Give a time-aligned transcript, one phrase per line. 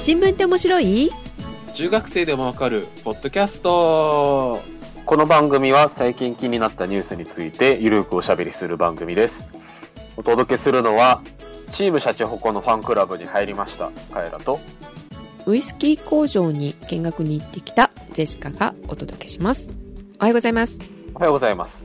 [0.00, 1.10] 新聞って面白い？
[1.74, 4.58] 中学生でもわかるポッドキャスト。
[5.04, 9.44] この番組は最近気になったニュースについてゆるくおしゃべりする番組です。
[10.16, 11.20] お届けするのは、
[11.72, 14.58] チームシャチホコのファンクラブに入りました、カエラと、
[15.44, 19.74] ウイスキー工場に見学に行ってきたジェシカがお届けします。
[20.18, 20.78] おはようございます。
[21.14, 21.84] おはようございます。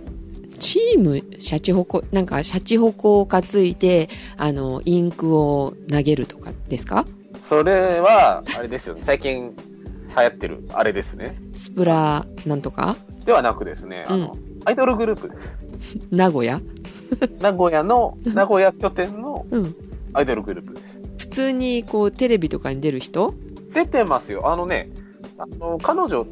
[0.57, 4.07] チームシャチホコなんかシャチホコを担いで
[4.37, 7.05] あのインクを投げるとかですか？
[7.47, 11.37] それは、あれですよね、最近流行ってる、あれですね。
[11.53, 12.95] スプラなんとか？
[13.23, 14.35] ではなくですね、あの、
[14.65, 15.57] アイドルグループです。
[16.09, 16.59] 名古屋？
[17.39, 19.75] 名古屋の、名古屋拠点のうん
[20.13, 20.99] アイドルグループです。
[21.19, 23.35] 普通にこうテレビとかに出る人？
[23.73, 24.51] 出てますよ。
[24.51, 24.89] あのね、
[25.37, 26.25] あの、彼女、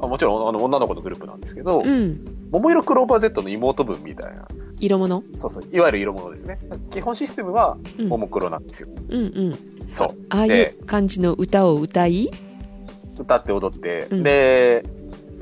[0.00, 4.46] あもちろんあの女の子のグループなんですけど、うん桃色クローバー Z の妹分みたいな、
[4.80, 5.22] 色物？
[5.36, 6.60] そうそう、いわゆる色物ですね。
[6.90, 8.88] 基本システムは、うんももクロなんですよ。
[9.10, 9.58] うんうん
[9.90, 10.08] そう。
[10.30, 12.30] ああいでう感じの歌を歌い？
[13.18, 14.22] 歌って踊って、うん。
[14.22, 14.84] で、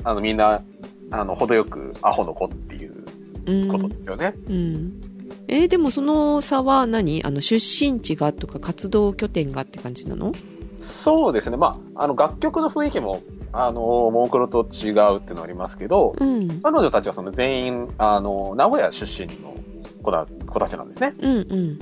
[0.03, 0.61] あの、みんな、
[1.11, 3.05] あの、程よくアホの子っていう
[3.47, 3.67] うん。
[3.67, 4.33] ことですよね。
[4.47, 5.01] うん。
[5.47, 7.23] えーでもその差は何？
[7.23, 10.31] あの出身地がとか活動拠点がって感じなの？
[10.79, 11.57] そうですね。
[11.57, 13.21] まあ、あの、楽曲の雰囲気も、
[13.51, 16.61] あの、ももクロと違うっていうのはありますけど、うん。
[16.61, 19.55] 彼女たちはその全員、あの、名古屋出身の
[20.03, 21.13] 子だ子たちなんですね。
[21.19, 21.79] うんうん。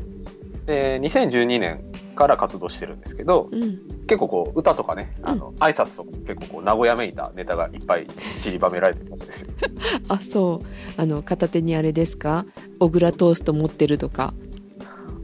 [0.66, 1.84] で、2012年
[2.14, 3.80] から活動してるんですけど、うん。
[4.08, 8.08] 結構こう、歌とかね、あの、挨拶とか結構こう、名古屋めいたネタがいっぱい
[8.40, 9.50] 散りばめられてるんですよ。
[10.10, 11.02] あそう。
[11.02, 12.46] あの片手にあれですか？
[12.80, 14.34] 小倉トースト持ってるとか。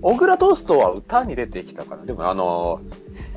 [0.02, 2.06] 小倉トーストは歌に出てきたかな。
[2.06, 2.80] でもあの、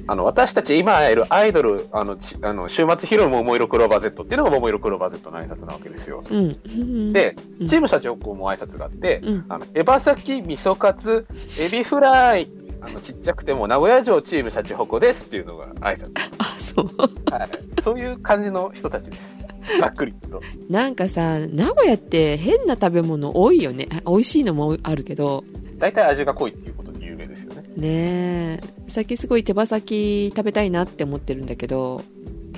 [0.06, 6.22] あの、私たち今いるアイドル、あの、ちあの週末ヒロの桃色クローバー Z っていうのが桃色クローバー Z の挨拶なわけですよ。
[6.30, 7.12] うん。
[7.12, 7.66] で、うん。
[7.66, 9.44] チーム社長も挨拶があって、うん。
[9.48, 11.26] あの、手羽先、味噌カツ、
[11.60, 12.48] エビフライ、
[12.84, 16.10] あの、ちっちゃくても名古屋城チームシャチホコですっていうのが挨拶。
[16.38, 16.86] あそう
[17.30, 17.48] はい。
[17.82, 19.38] そういう感じの人たちです。
[19.80, 20.40] ざっくりと。
[20.68, 25.44] なんかさ名古屋って変な食べ物多いよねあ美味しいのもあるけど
[25.78, 27.62] 大体味が濃いっていうことで有名ですよね。
[27.76, 32.02] ねえ最近すごい手羽先食べたいなって思ってるんだけど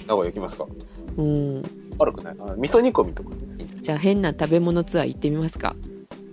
[0.06, 0.66] 名古屋行きますか？
[1.18, 1.62] うん
[1.98, 3.36] 悪くない味噌煮込みとかね。
[3.82, 5.76] じゃあ変な食べ物ツアー行ってみますか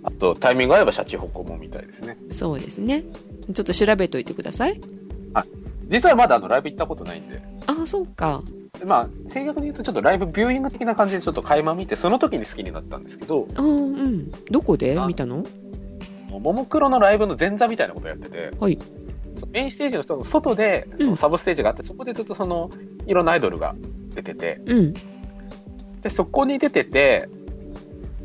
[0.04, 2.16] あと、タイミング合えばシャチホコもみたいですね。
[2.30, 3.04] そうですね
[3.52, 4.80] ちょっと調べといてください。
[5.88, 8.42] 実はまだあのライブ行ったことないんで、ああそうか。
[8.78, 13.68] でまあ、正確に言うとちょっとライブビューイング的な感じでちょっと垣間見て、その時に好きになったんですけど、あーう
[14.08, 14.30] ん。
[14.50, 14.98] どこで？
[14.98, 15.44] あ見たの？
[16.30, 18.78] ももクロのライブの前座みたいなことをやってて、はい。
[19.50, 22.70] メインステージのその外で、サブステージがあって、そこでずっとその、
[23.06, 23.74] いろんなアイドルが
[24.14, 24.94] 出てて、うん。
[26.00, 27.28] で、そこに出てて、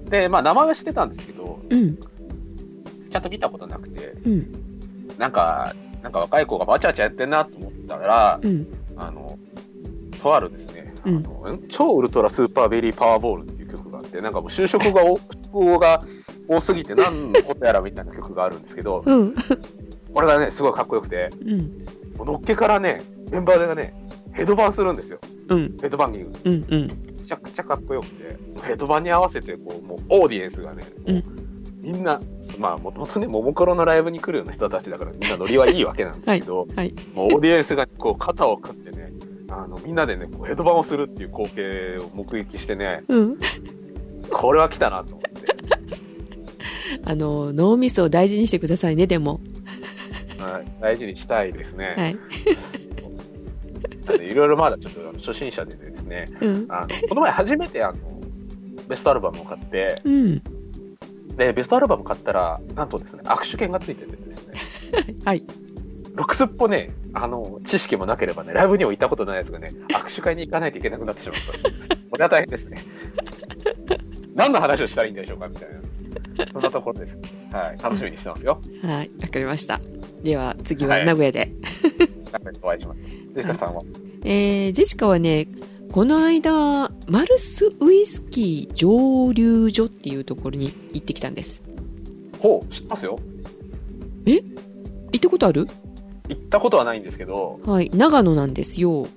[0.05, 1.97] で、まあ名前は知ってたんですけど、うん。
[1.97, 4.66] ちゃんと見たことなくて、うん
[5.17, 5.73] なんか、
[6.03, 8.67] なんか若い子がバチャバチャやってんなと思ったら、うん。
[8.95, 9.37] あの、
[10.21, 11.23] とあるですね、あうん。
[11.23, 11.67] のん？
[11.69, 16.03] 超ウルトラスーパーベリーパワーボールっていう曲があって、なんかもう就職が多、 複合が
[16.47, 19.35] 多すぎて何のことやらみたいな曲があるんですけど、うん。
[20.13, 22.25] これがね、すごいかっこよくて、うん。
[22.25, 23.01] のっけからね、
[23.31, 23.93] メンバーがね、
[24.33, 25.19] ヘドバンするんですよ。
[25.49, 25.77] うん。
[25.81, 26.33] ヘドバンギング。
[26.45, 26.87] うんうん。
[27.19, 31.23] めちゃくちゃかっこよくて、ヘドバンに合わせて、こう、もうオーディエンスがね、もう
[31.87, 32.19] みんな、
[32.59, 39.13] まあ、もともとね、ももクロのライブに来るような人たちだから、みんなノリはいいわけなんですけど、はいもうオーディエンスがこう肩を組ってね、
[39.49, 43.37] あの、みんなでね、こうヘドバンをするっていう光景を目撃してね、うん。
[44.29, 45.31] これは来たなと思って、
[47.09, 49.39] あの脳みそを大事にしてくださいねでも。
[50.39, 51.95] はい、大事にしたいですね。
[51.97, 52.07] は
[54.17, 54.27] い。
[54.29, 56.65] いろいろまだちょっと初心者でですね、うん。
[56.67, 57.97] あの、この前初めてあの、
[58.89, 60.41] ベストアルバムを買って、うん
[61.37, 64.53] で、ベストアルバム買ったら、なんとですね、握手券がついててですね、
[65.23, 65.43] はい
[66.15, 71.95] ろくすっぽね、あの、知識もなければね、ライブにも行ったことないやつがね、握手会に行かないといけなくなってしまった。
[72.09, 72.83] これは大変ですね。
[74.33, 76.47] 何の話をしたらいいんでしょうかみたいな。
[76.51, 77.19] そんなところです。
[77.51, 77.81] はい。
[77.81, 78.61] 楽しみにしてますよ。
[78.83, 79.79] はいわかりました
[80.23, 81.51] では次ははい名古屋で、
[82.63, 82.99] お会いします。
[83.01, 83.83] ジェシカさんは、
[84.23, 85.47] えー、ジェシカはね
[85.91, 91.63] この間マルスウイスキー蒸留所っていうところに行ってきたんです。
[92.39, 93.19] ほう、知ってますよ。
[94.25, 94.43] 行
[95.15, 95.67] ったことある？
[96.29, 99.07] 行ったことはないんですけど、はい長野なんですよ。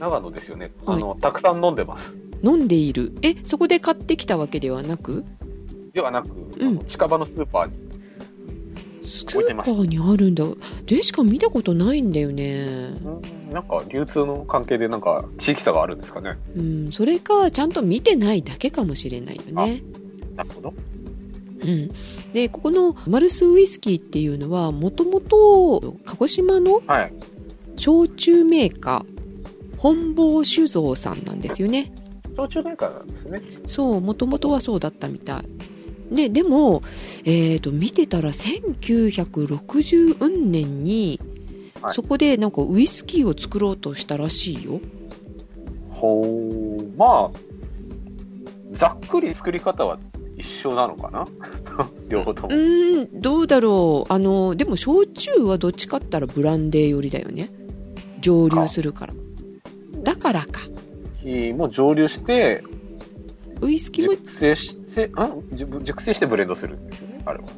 [0.00, 0.72] 長野ですよね。
[0.84, 0.96] はい。
[0.96, 2.16] あの、たくさん飲んでます。
[2.42, 3.12] 飲んでいる。
[3.22, 5.24] えそこで買ってきたわけではなく？
[5.92, 6.78] ではなく、うん。
[6.86, 7.72] 近場のスーパーに。
[9.06, 10.44] スーパーにあるんだ。
[10.86, 12.64] でしか見たことないんだよね。
[13.04, 16.38] うんなんか、流通の関係でなんか、地域差があるんですかね。
[16.56, 19.82] うんそれかちゃんと見てないだけかもしれないよね
[20.36, 20.74] なるほど。
[21.60, 21.90] うん、
[22.32, 27.12] でここのマルスウイスキーっていうのはもともと鹿児島のはい。
[27.76, 31.92] 焼酎メーカー本坊酒造さんなんですよね
[32.36, 33.40] 焼酎メーカーなんですね。
[33.66, 35.44] そうもともとはそうだったみたい
[36.14, 36.82] ででも、
[37.24, 41.20] えー、と見てたら1960年に、
[41.82, 41.94] はい。
[41.94, 44.80] そこでなんかウイスキーを作ろうとしたらしいよ。
[45.90, 47.38] ほう、まあ、
[48.72, 49.98] ざっくり作り方は
[50.36, 51.26] 一緒なのかな？
[52.08, 52.48] 両方とも。
[52.48, 54.12] うーんどうだろう。
[54.12, 57.50] あのでも焼酎はどっちかったらブランデー寄りだよね。
[58.20, 59.14] 蒸留するから。
[60.02, 60.60] だからか。
[61.16, 62.62] 火も蒸留して、
[63.60, 65.12] ウイスキーも熟成して、ん？
[65.56, 67.50] 熟熟成してブレンドするんですよね、あれはね。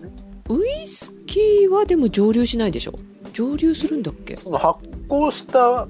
[0.48, 2.98] ウイスキーはでも蒸留しないでしょ
[3.32, 4.36] 蒸留するんだっけ？
[4.36, 5.86] その発酵した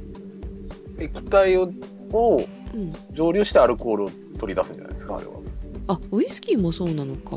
[0.99, 1.71] 液体を
[2.13, 2.45] を
[2.75, 2.93] うん。
[3.13, 5.33] 蒸留してアルコールを取り出すんじゃないですか、あれは。
[5.89, 7.37] あウイスキーもそうなのか。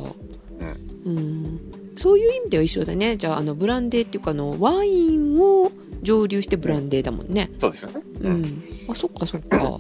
[1.06, 1.60] うん。
[1.96, 3.18] そういう意味では一緒だね。
[3.18, 5.72] じゃああのブランデーっていうかあのワインを
[6.02, 7.52] 蒸留してブランデーだもんね。
[7.60, 8.02] そうですよね。
[8.22, 9.80] うん、あそっかそっか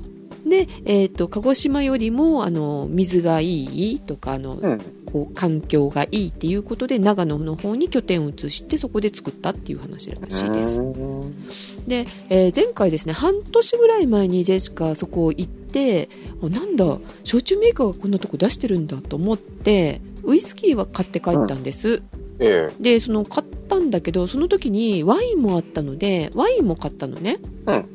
[0.54, 4.82] で、えー、と鹿児島よりもあの水がいいとかあの、うん。
[5.14, 10.82] こう環境がいいっていうことで長野の方に拠点を移してそこで作ったっていう話らしいです。
[10.82, 11.46] うん
[11.88, 16.10] で、えー前回ですね半年ぐらい前にジェシカそこ行って
[16.42, 22.02] あなんだ焼酎メーカーがこんなとこ出してるんだと思ってウイスキーは買って帰ったんです、
[22.40, 22.74] ええ。
[22.80, 27.76] でその買ったんだけどその時にワインもあったのでワインも買ったのね、うん。
[27.76, 27.86] あ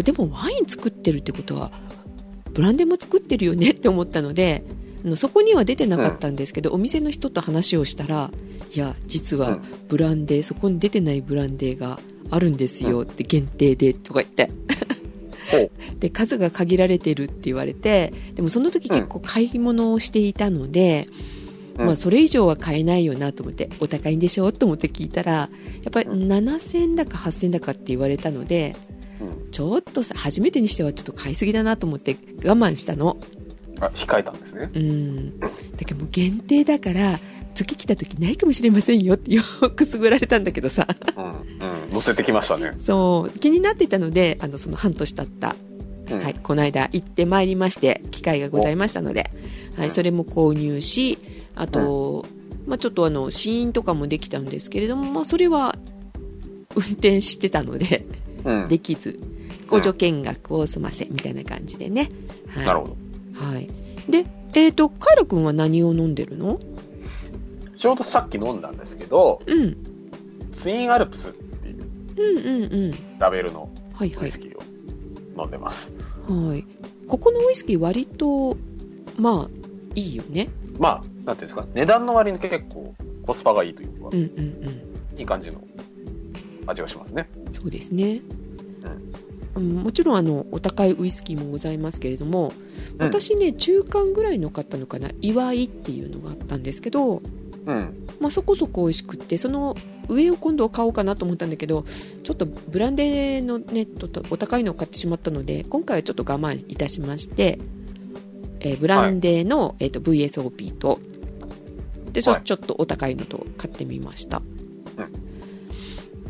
[0.00, 1.70] でもワイン作ってるってことは
[2.54, 4.64] ブランデーも作ってるよねって思ったので
[5.04, 8.30] あのそこには出てなかったんですけど、お店の人と話をしたら
[8.74, 9.62] いや実はうん。
[9.88, 11.98] ブランデーそこに出てないブランデーが
[12.30, 14.50] あるんですよって限定でとか言って。
[15.98, 21.06] で数が限られてるって言われてでもその時結構買い物をしていたので、
[21.78, 21.86] うん。
[21.86, 24.52] まあそれ以上は買えないよなと思ってお高いんでしょ？
[24.52, 25.48] と思って聞いたらや
[25.88, 26.28] っぱりうん。
[26.32, 28.91] 7000だか8000だかって言われたのでうん
[29.50, 33.18] ちょっとさ初めてにしてはちょっと買いすぎだなと思って我慢したの
[33.80, 34.70] あ、控えたんですね。
[34.74, 35.48] うんだ
[35.78, 37.18] けどもう限定だから
[37.54, 39.42] 次来た時ないかもしれませんよってよ
[39.76, 40.86] くすぐられたんだけどさ
[41.16, 41.24] うん。
[41.24, 41.34] うん。
[41.92, 42.72] 乗せてきましたね。
[42.78, 45.56] そう気になっていたのであのその半年経った
[46.10, 49.30] うんはい、この間行ってまいりまして機会がございましたので、
[49.76, 51.18] はい、それも購入し
[51.54, 52.26] あと、
[52.66, 55.76] まあ、ちょっとあの試飲とかもできたんですけれども、まあ、それは
[56.74, 58.21] 運転してたのでうん。
[58.68, 59.18] できず
[59.68, 62.10] 補助見学を済ませみたいな感じでね、
[62.48, 62.96] はい、なるほど。
[63.34, 63.68] はい、
[64.08, 66.60] でえっ、とカイロ君は何を飲んでるの？
[67.78, 69.76] ちょうどさっき飲んだんですけど、うん。
[70.52, 71.86] ツインアルプスっていう
[72.16, 73.18] うんうんうん。
[73.18, 74.26] ラベルのはいはい。
[74.26, 74.62] ウイスキーを
[75.42, 75.92] 飲んでます。
[76.28, 76.64] はい。
[77.08, 78.56] ここのウイスキー割と
[79.18, 79.50] まあ
[79.94, 80.48] いいよね。
[80.78, 82.94] まあ、なんていうんですか、値段の割に結構
[83.26, 85.18] コスパがいいというかう、んうんうん。
[85.18, 85.60] いい感じの
[86.66, 87.28] 味がしますね。
[87.52, 88.20] そうですね、
[89.54, 92.52] うん、もちろんあのお高いウイスキーもございますけれども、
[92.98, 93.02] うん。
[93.02, 97.22] 私ね中間ぐらいの買ったのかな祝いっていうのがあったんですけど、
[97.66, 98.06] うん。
[98.20, 99.76] まあ、そこそこ美味しくってその
[100.08, 101.84] 上を今度買おうかなと思ったんだけど
[102.22, 107.58] ちょっとブランデーのねととお高いのを買ってしまったので今回はちょっと我慢いたしまして、
[108.60, 111.00] えーブランデーの、えー、と VSOP と
[112.12, 114.42] でちょ,、はいちょっとお高いのと買ってみました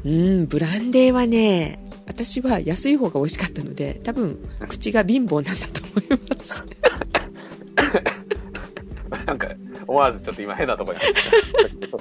[0.04, 4.38] うんブランデーはね私は安い方が美味しかったので多分
[4.69, 6.65] 口が貧乏なんだと思います。
[9.26, 9.48] なんか、
[9.86, 11.05] 思わずちょっと今変なところに。
[11.05, 11.15] 入っ
[11.76, 11.98] てた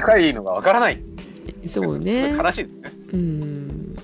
[0.00, 1.02] 高いのがわからない。
[1.68, 2.34] そうね。
[2.36, 2.92] 悲しいですね。
[3.12, 3.96] うん。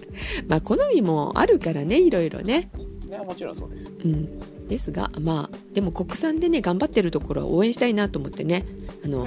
[0.47, 2.71] まあ好みもあるからねいろいろね。
[3.07, 3.91] いや、もちろんそうです。
[4.05, 8.65] うん、ですがまあでも国産でね頑張ってるところは応援したいなと思ってね。
[9.05, 9.27] あの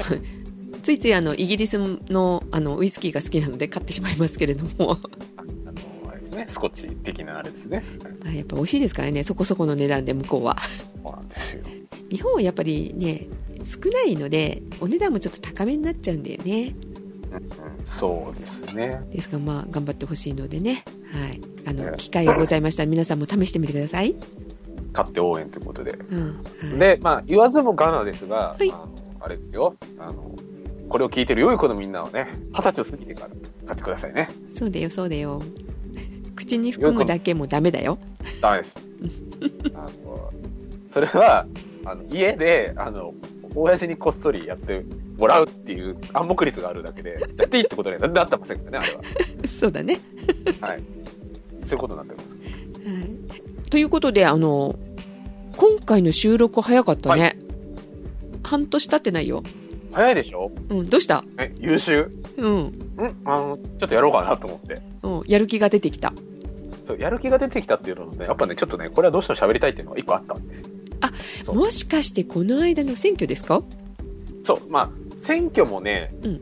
[0.82, 4.98] ついついあのイギリスのあのウイスキーが好きなので買ってしまいますけれども。
[5.38, 7.84] ああの、あれですね、スコッチ的なあれですね。
[8.24, 10.58] まあやっぱ美味しいですからねそこそこの値段で向こうは。
[11.04, 11.64] そうなんですよ。
[12.10, 13.28] 日本はやっぱりね
[13.64, 16.76] 少ないのでお値段もちょっと高めになっちゃうんだよね。
[17.32, 19.02] うんうん、そうですね。
[19.12, 20.84] ですがまあ頑張ってほしいのでね。
[21.12, 21.42] はい。
[21.66, 21.94] あのね。
[21.98, 24.16] 機会がございましたら皆さんも試してみてください、
[24.94, 25.98] 買って応援ということで。
[26.10, 26.44] うん。
[26.44, 28.72] はい、で、まあ、言わずもがなですが、はい。
[28.72, 28.90] あの
[29.22, 29.76] あれですよ。
[30.00, 30.36] あの、
[30.92, 33.30] これを聞いてる良い子のみんなはね、二十歳を過ぎてから
[33.66, 34.30] 買ってくださいね。
[34.54, 35.42] そうだよそうだよ
[36.36, 37.98] 口に含むだけもダメだよ
[38.42, 38.78] ダメです。
[39.74, 40.34] あの、
[40.94, 41.48] それは、
[41.86, 43.14] あの、家で、あの、
[43.56, 44.84] 親父にこっそりやって
[45.18, 49.02] もらうっていう暗黙率があるだけで、やっていいってことにはなってませんからね、あれは。
[49.48, 49.98] そうだね
[50.60, 50.84] はい。
[51.64, 52.36] そういうことになってます。
[52.36, 53.00] は
[53.64, 54.76] い、ということであの
[55.56, 57.34] 今回の収録早かったね、は
[58.44, 59.44] 半年経ってないよ
[59.92, 60.52] 早いでしょ？
[60.70, 61.24] うん、どうした？
[61.38, 62.12] え、優秀？
[62.38, 62.58] うん。
[62.60, 62.74] ん？
[63.26, 64.82] あの、ちょっとやろうかなと思って。
[65.04, 66.14] うん、やる気が出てきた。
[66.88, 70.68] そう、やる気が出てきたっていうのもね、やっぱね、ちょっとね、これはどうしても喋りたいっていうのが一個あったんですよ。
[71.46, 73.64] そうもしかしてこの間の選挙ですか？
[74.44, 76.42] そう、まあ、選挙もね、うん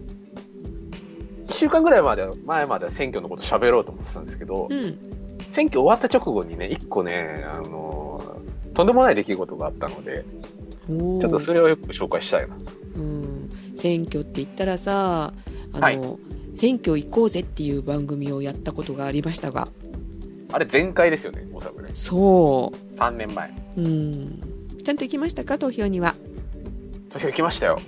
[1.48, 4.98] 1週間ぐらいまで、前までは選挙のこと喋ろうと思ってたんですけど、うん。
[5.50, 10.24] 選挙終わった直後にね、一個ね、あのーとんでもない出来事があったので、
[10.90, 12.56] おーちょっとそれをよく紹介したいな。
[12.96, 13.29] うん。
[13.80, 15.34] 選挙って言ったらさ、
[15.74, 16.00] あの、はい
[16.56, 19.70] 選挙行こうぜっていう番組をやったことがありましたが、
[20.52, 21.92] あれ前回ですよね、おそらくね。
[21.94, 23.50] そ3年前。
[23.78, 23.82] う。
[23.82, 24.42] うん。
[24.84, 26.16] ちゃんと行きましたか投票には？
[27.12, 27.80] 投票行きましたよ。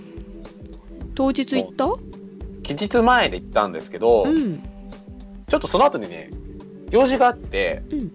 [1.15, 1.97] 当日行った？
[2.63, 4.63] 期日前で行ったんですけど、うん。
[5.49, 6.29] ちょっとその後にね、
[6.91, 8.09] 用事があって、うん。
[8.09, 8.13] ち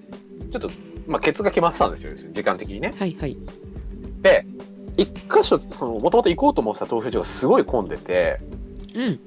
[0.55, 0.71] ょっと、
[1.07, 2.95] まあ、ケツが決まってたんですよ、時間的にね。
[2.97, 3.37] はいはい。
[4.23, 4.47] で、
[4.97, 8.41] 一箇所、その、もともと行こうと思ってた投票所がすごい混んでて、
[8.95, 9.21] うん。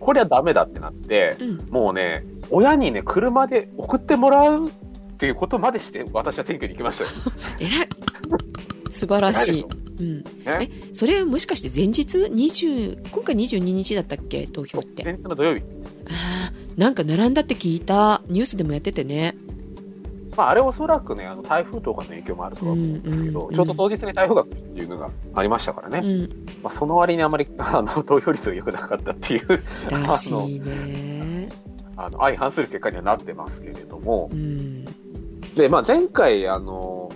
[0.00, 1.66] これはダメだってなって、うん。
[1.70, 4.70] もうね、親にね、車で送ってもらうっ
[5.18, 7.10] ていうことまでして、私は選挙に行きましたよ。
[7.60, 7.88] 偉い。
[8.90, 9.66] 素晴らしい。
[9.98, 10.24] うん。
[10.44, 14.46] ね、それはもしかして前日 ?20、今回22日だったっけ？
[14.46, 15.04] 投票って。
[15.04, 15.62] 前日の土曜日。
[15.62, 18.22] ああ、なんか並んだって聞いた。
[18.28, 19.36] ニュースでもやっててね。
[20.36, 26.00] まあ、あれおそらくね、あの、台風とかの影響もあるとは思うんですけど、うんうんちょうど当日に台風が来るっていうのがありましたからね。
[26.02, 26.46] うん。
[26.62, 31.48] まあ、その割にあまり、 あの、投票率が良くなかったっていう、らしいね。
[31.96, 34.84] あの、相反する結果にはなってますけれどもう、ん。
[35.54, 37.10] で、まあ、前回、あの、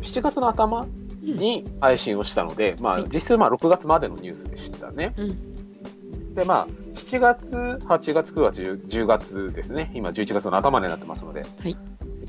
[0.00, 0.86] 7月の頭
[1.22, 1.36] うん。
[1.36, 5.12] に配信をしたので、まあはい、実質まあ6月までのニュースでしたね。
[5.18, 6.34] うん。
[6.34, 9.90] で、まあ、7月、8月、9月、10 10月ですね。
[9.94, 11.76] 今、11月の頭になってますので、はい。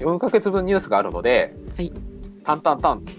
[0.01, 1.91] 4ヶ月分ニュースがあるので、はい。
[2.43, 3.11] タンタンタンと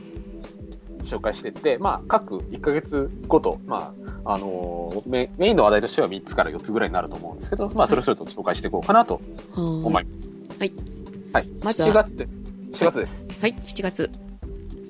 [1.04, 9.20] 紹介していって、まあ、各1ヶ月ごと、まあ、あのーメメインの話題としては3つから4つぐらいになると思うんですけど、まあ、それぞれと紹介していこうかなと
[9.56, 10.58] 思いはます。
[10.58, 10.72] はい。
[11.32, 11.48] はい。
[11.62, 12.32] まずは7月です。
[12.72, 13.26] 7月です。
[13.28, 13.40] い。
[13.40, 14.10] はい、7月。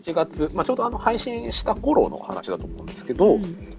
[0.03, 3.72] 7月、まあ、ちょうどあの配信した頃の話だと思うんですけど、うん。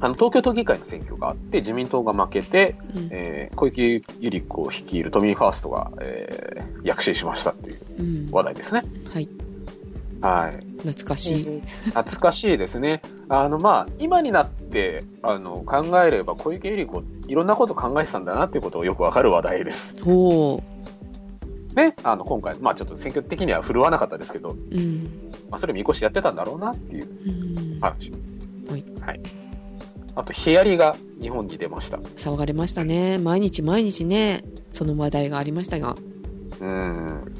[0.00, 8.28] あの東京都議会の選挙があって、自民党が負けて、うんえー小池百合子を率いる都民ファーストが、えー躍進しましたっていううん。
[8.30, 8.82] 話題ですね。
[9.12, 9.28] はい。
[10.20, 10.64] はい。
[10.82, 11.62] 懐かしい。
[11.86, 13.02] 懐かしいですね。
[13.28, 19.94] あの、まあ、今になって、あの、考えれば小池百合子、いろんなこと考えてたんだなっていうことをよくわかる話題です。
[20.06, 20.62] おー。
[21.74, 21.94] ね。
[22.04, 25.30] あの、今回、まあ、ちょっと選挙的には振るわなかったですけど、うん。
[25.50, 27.08] まあ、それ見越しやってたんだろうなっていう
[27.74, 27.80] うん。
[27.80, 28.38] 話です。
[28.70, 28.84] はい。
[29.00, 29.20] はい。
[30.18, 31.98] あと、ヒアリが日本に出ました。
[31.98, 33.18] 騒がれましたね。
[33.18, 35.94] 毎日毎日ね、その話題がありましたが。
[36.60, 37.32] うん。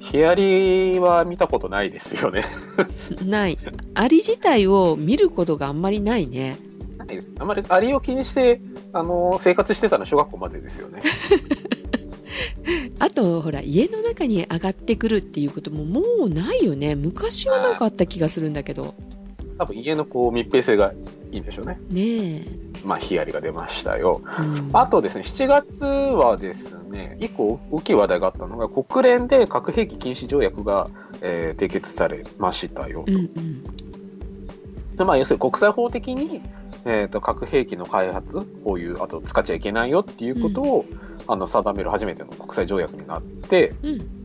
[0.00, 2.44] ヒアリは見たことないですよね。
[3.24, 3.58] ない。
[3.94, 6.58] アリ自体を見ることがあんまりないね。
[6.98, 7.30] ないです。
[7.38, 8.60] あまりアリを気にして、
[8.92, 11.00] あの、生活してたのは小学校までですよね。
[13.00, 16.96] あと、ほら、家の中に上がってくるっていうことももうないよね。
[16.96, 18.94] 昔はなんかあった気がするんだけど。
[19.58, 20.92] 多分家のこう密閉性が
[21.32, 21.78] いいんでしょうね。
[21.90, 22.66] ねえ。
[22.84, 24.22] まあ、ヒアリが出ましたよ。
[24.22, 30.88] うん、あとですね、7月はですね、一個大きい話題があったのが、国連で核兵器禁止条約が、
[31.20, 33.12] えー締結されましたよと。
[33.12, 33.64] うんうん。
[34.96, 36.42] でまあ、要するに国際法的に、
[36.84, 40.84] えー、と核兵器の開発、こういう、あと使っちゃいけないよっていうことを、
[41.26, 44.15] あの定める初めての国際条約になって、うん。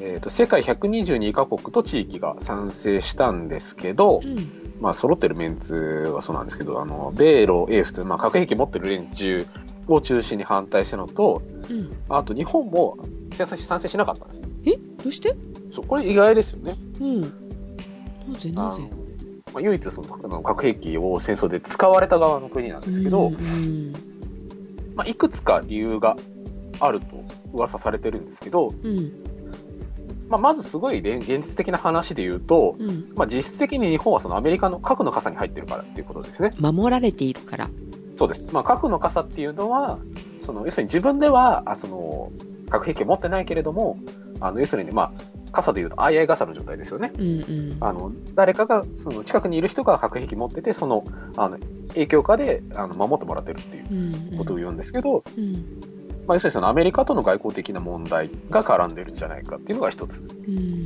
[0.00, 4.60] えー、と世界122カ国と地域が賛成したんですけど、うん。
[4.80, 9.46] まあ、揃ってるメンツはそうなんですけど、あの、米ロ、英仏、まあ、核兵器持ってる連中
[9.86, 11.92] を中心に反対したのと、うん。
[12.08, 12.98] あと日本も
[13.32, 14.42] 賛成賛成しなかったんです。
[14.66, 14.76] え？
[15.02, 15.36] どうして？
[15.72, 16.76] そう、これ意外ですよね。
[17.00, 17.20] うん。
[17.20, 17.28] な
[18.38, 18.50] ぜ？
[18.50, 18.82] なぜ？
[19.52, 23.92] まあ、唯一その核兵器を戦争で使われた側の国なんですけど、うんうん
[24.96, 26.16] まあ、いくつか理由が
[26.80, 27.06] あると
[27.52, 29.23] 噂されてるんですけど、うん
[30.28, 36.52] まあ、まずすごい現現実的な話で言うと、うんまあ、実質的に日本はそのアメリカの核の傘に入ってるからっていうことですね。
[36.58, 37.68] 守られているから
[38.16, 38.48] そうです。
[38.52, 39.98] まあ、核の傘っていうのは、
[40.46, 42.32] その要するに自分ではあその
[42.70, 43.98] 核兵器を持ってないけれども、
[44.40, 47.12] あの要するに、まあ、傘でいうと相合い傘の状態ですよね。
[47.16, 51.04] うんうんあの誰かがその近くにいる人が核兵器持ってて、その
[51.36, 55.93] あの影響下であの守ってもらってるっていううんことを言うんですけど、うん
[56.26, 60.20] まあ、要するにそのアメリカとの外交的な問題が絡んでるんじゃないかっていうのが一つ。
[60.20, 60.84] うん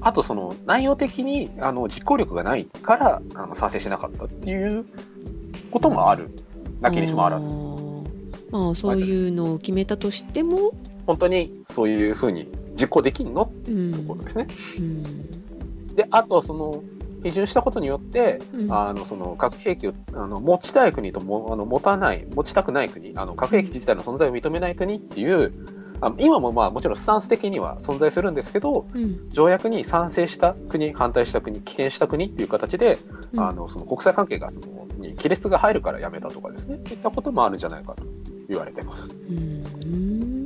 [0.00, 4.86] あとその内容的にあの実行力がないからあの賛成しなかったっていう
[5.72, 6.30] こともある。
[6.80, 7.50] なきにしもあらず
[8.52, 10.72] まあそういうのを決めたとしても
[11.04, 12.48] 本当にそういうふうに
[12.80, 14.46] 実行できんのってうんところですね。
[14.78, 15.38] うん
[15.98, 16.84] で、あとその、
[17.22, 18.72] 批准したことによって、うん。
[18.72, 25.52] あのその核兵器をあの持ちたい国ともあの持たない、持ちたくない国、あの核兵器自体の存在を認めない国っていう、
[26.00, 29.30] あの今もまあもちろんスタンス的には存在するんですけど、うん。
[29.30, 32.98] 条約に賛成した国、反対した国、棄権した国っていう形で、
[33.32, 33.40] うん。
[33.40, 38.04] あのその国際関係がそのに亀裂が入るからやめたとかですね、いったこともあるんじゃないかと
[38.48, 39.08] 言われてます。
[39.08, 40.38] うん。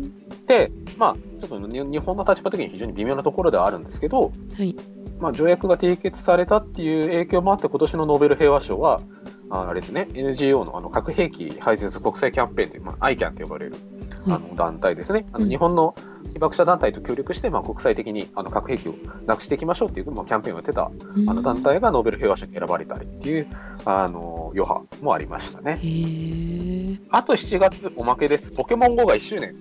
[0.46, 4.76] で、まあ、ちょっとに日本の立場的に非常に微妙なところではあるんですけど、はい
[5.22, 9.00] まあ、条約が締結されたっていう影響もあって、今年のノーベル平和賞は、
[9.50, 13.82] ああれですね、NGO のあの核兵器廃絶国際キャンペーンという、まあ、ICAN と呼ばれる、はい
[14.24, 15.26] あの団体ですね。
[15.32, 15.96] あうんの日本の
[16.32, 18.94] 被爆者団体と協力して、まあ、国際的にあの核兵器を
[19.26, 20.90] なくしていきましょうっていう、まあ、キャンペーンをやってたあ
[21.34, 23.48] の団体がノーベル平和賞に選ばれたりっていう、
[23.84, 25.80] あの、余波もありましたね。
[27.10, 28.52] あと7月、おまけです。
[28.52, 29.56] ポケモン GO が1周年。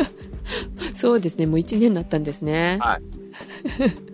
[0.96, 2.78] そうですねもう1年になったんですね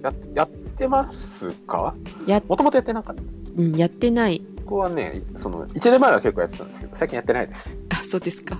[0.02, 1.94] や やってますか？
[2.26, 3.22] や,、もともとやってなかった。
[3.56, 7.78] うん、やってない僕はね、その、1年前は結構やってたんですけど、最近やってないです。
[7.90, 8.56] あそうですか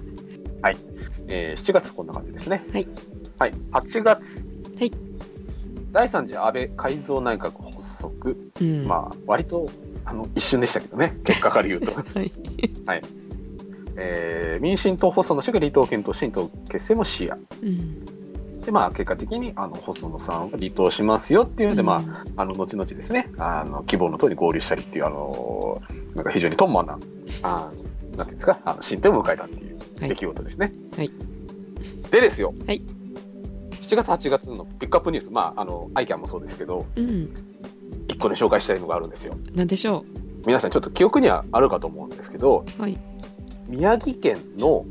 [1.28, 2.64] えー7月こんな感じですね。
[2.72, 2.88] はい。
[3.38, 3.54] はい。
[3.72, 4.44] 8月。
[4.78, 4.92] はい。
[5.92, 8.36] 第3次安倍改造内閣発足。
[8.60, 9.70] うんまあ、割と、
[10.04, 11.16] あの、一瞬でしたけどね。
[11.24, 11.92] 結果から言うと。
[12.86, 13.02] はい
[13.96, 17.36] えー民進党細野氏が離党検討、新党結成も視野。
[17.62, 18.06] うん
[18.64, 25.82] で、まあ、結果的に、あの、細野さんが離党しますよっていうので、まあ、ああの、後々ですね、あの、希望の通り合流したりっていう、あの、
[26.14, 26.98] なんか非常にトンマな、
[27.42, 30.08] あのなんていうんですか、あの、進展を迎えたっていうはい。
[30.10, 30.72] 出来事ですね。
[30.96, 31.10] はい。
[32.10, 32.54] でですよ。
[32.66, 32.82] はい。
[33.82, 37.34] 7月、8月のピックアップニュース、まあ、あの、アイキャンもそうですけど、うん。
[38.08, 39.34] 一個ね、紹介したいのがあるんですよ。
[39.54, 40.04] なんでしょ
[40.46, 42.98] 皆さんちょっと記憶にはあるかと思うんですけど、うはい。
[43.68, 44.84] 宮城県の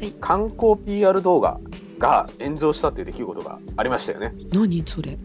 [0.00, 0.12] はい。
[0.20, 1.60] 観光 PR 動画
[2.00, 4.34] が炎上したっていう出来事がありましたよね。
[4.52, 4.82] 何？
[4.84, 5.16] それ。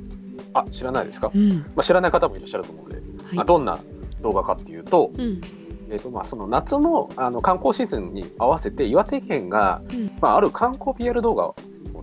[0.53, 1.50] あ、知らないですか、うん。
[1.50, 3.01] まあ、知らない方もいらっしゃると思うので、
[3.34, 3.79] まあはどんな
[4.22, 5.41] 動画かっていうと、いうん。
[5.89, 10.12] えっ、と、まあ、その夏のあの観光シーズンに合わせて岩手県が、うん。
[10.22, 11.55] まあ、ある観光 PR 動画を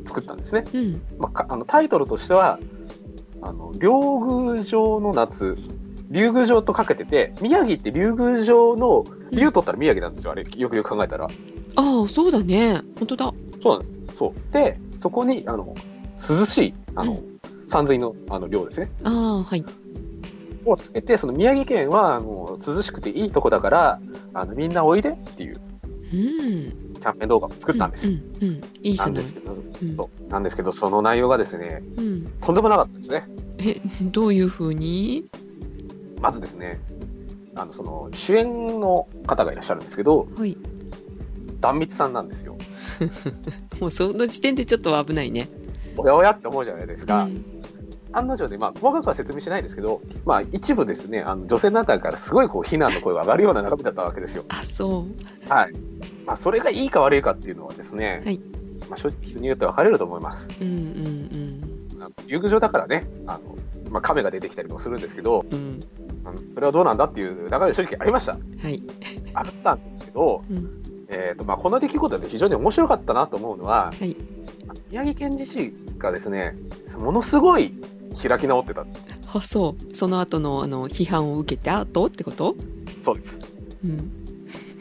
[0.04, 0.64] 作ったんですね。
[0.72, 1.02] うん。
[1.18, 2.58] まあか、あのタイトルとしては、
[3.42, 3.88] あの、竜
[4.50, 5.56] 宮城の夏、
[6.10, 11.26] 竜宮城とかけてて、宮城って竜宮城の、竜取ったら宮城なんですよ、あれ、よくよく考えたら。
[11.74, 12.82] ああそうだね。
[12.98, 13.34] 本当だ。
[13.62, 14.01] そうなんです。
[14.22, 14.52] そう。
[14.52, 15.74] で、そこに、あの、
[16.28, 17.22] 涼しい、あの、う
[17.68, 18.90] 山水の、あの、量ですね。
[19.02, 19.64] ああはい。
[20.64, 24.00] をつけて、その宮城県は、あの、涼しくていいとこだから、
[24.32, 25.60] あの、みんなおいでっていう
[26.12, 28.06] うんキャンペーン動画を作ったんです。
[28.08, 28.14] うん。
[28.40, 28.48] うん。
[28.48, 28.60] うん。
[28.82, 30.28] いいじゃないですけど、うん。
[30.28, 33.24] なんですけど、その内容がですね、うんとんでもなかったですね。
[33.58, 35.28] えどういうふうに？
[36.20, 36.78] まずですね、
[37.56, 40.56] あの、その、主演の方がいらっしゃるんですけど、はい。
[41.60, 42.56] 壇蜜さんなんですよ。
[43.80, 45.48] もうその時点でちょっと危ないね
[45.96, 47.24] おやおやって思うじゃないですか。
[47.24, 47.62] うん
[48.14, 54.44] 案の定で、まあ、細かくは説明しないですけど、まあ、一部ですね、あの、女性団体からすごいこう、非難の声が上がるような中身だったわけですよ。
[54.48, 55.06] あそ
[55.48, 55.72] うはい。
[56.26, 58.38] まあ、それがいいか悪いかっていうのはですね、はい
[58.88, 60.46] まあ、正直人によって分かれると思います。
[60.60, 63.56] うんうんあの遊具場だからね、あの、
[63.90, 65.80] まあ、亀が出てきたりもするんですけど、うんうん
[66.24, 68.34] あのそれはどうなんだっていう流れは正直ありました。
[68.34, 68.38] は
[68.68, 68.82] い
[69.34, 74.16] あったんですけど、うんえっ、と、まあ、この出来事で非常に面白かったなと思うのは、はい。
[74.90, 76.56] 宮城県自治がですね、
[76.98, 77.74] ものすごい
[78.22, 78.84] 開き直ってた。
[79.34, 79.94] あそう。
[79.94, 82.54] その後のあの批判を受けた後ってこと？
[83.04, 83.40] そうです。
[83.84, 84.10] うん。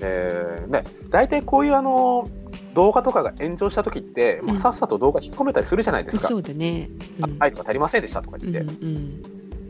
[0.01, 2.27] えー、ね、大体こういうあの、
[2.73, 6.27] 動画とかが炎上した時って、もうさっさと動画引っ込めたりするじゃないですか。
[6.27, 6.89] そうだね。
[7.19, 7.25] うん。
[7.25, 8.73] あ愛とか足りませんでしたとかうん言って。
[8.73, 9.23] うん。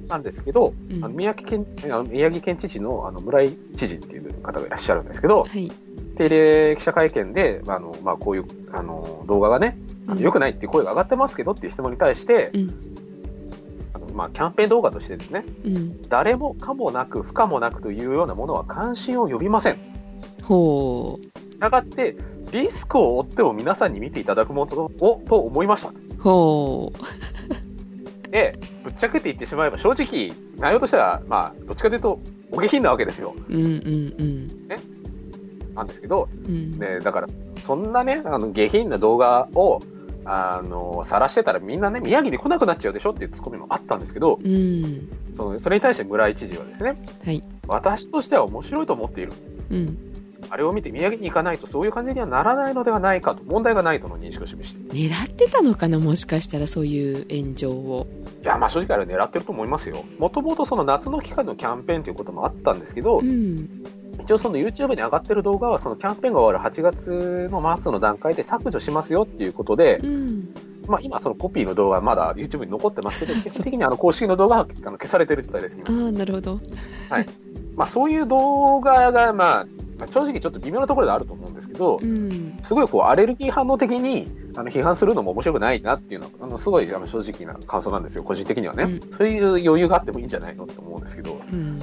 [0.08, 1.04] なんですけど、うん。
[1.04, 5.72] あの宮城県、あの宮城県知事のあの村井知事っていう方がいらっしゃるんですけど、はい
[6.30, 10.24] 定例記者会見で、まああのまあ、こういうあの動画がね、あのうん。
[10.24, 12.70] 良くないっていう声が上がってますけどっていう質問に対して、うん。
[13.94, 16.10] あのまあ、キャンペーン動画としてですね、うん。
[16.10, 19.78] 誰もかもなく不可もなくというようなものは関心を呼びません。
[20.44, 22.16] ほしたがって、
[22.52, 25.90] リスクを負っても皆さんに見ていただくものをと思いました。
[25.90, 25.94] う。
[26.20, 26.94] ほ
[28.30, 32.20] で、ぶっちゃけて言ってしまえば正直、内容としては、まあ、どっちかというと、
[32.52, 33.34] お下品なわけですよ。
[33.50, 33.66] ううん
[34.70, 34.91] うん
[35.76, 37.28] なんですけど、うんうんね、だから、
[37.60, 39.82] そんなね、あの、下品な動画を、
[40.26, 49.34] あの、晒してたらみんなね、宮城に来なくなっちゃうでしょっていうツッコミもあったんですけど、うんそのそれに対して村井知事はですね、はい私としては面白いと思っている。
[49.72, 49.98] うん
[50.50, 54.82] あれを見て宮城に行かないとそういう感じにはならないのではないかと、問題がないとの認識を示して。
[54.94, 58.08] 狙ってたのかなもしかしたらそういう炎上を
[58.44, 60.04] いや、まあ正直あれ狙ってると思いますよ。
[60.20, 63.70] もともとその夏の期間のキャンペーンということもあったんですけど、うん
[64.32, 70.54] 一応その YouTube に上がってる動画はそのキャンペーンが終わる8月の末の段階で削除しますよっていうことでう、ん。
[70.88, 76.60] まあ、今そのコピーの動画はまだ YouTube に残ってますけど、 基本的にあの公式の動画は消されてる状態です、今ああなるほど。
[77.76, 79.68] まあ、そういう動画が、まあ、
[79.98, 82.58] まあ正直ちょっと微妙なところであると思うんですけどう、ん。
[82.64, 89.00] すごいこうアレルギー反応的にあの批判するのも面白くないなっていうのは、あのすごいあの正直な感想なんですよ、個人的にはね、うん。
[89.18, 91.80] そういう余裕があってもいいんじゃないのって思うんですけど、うん。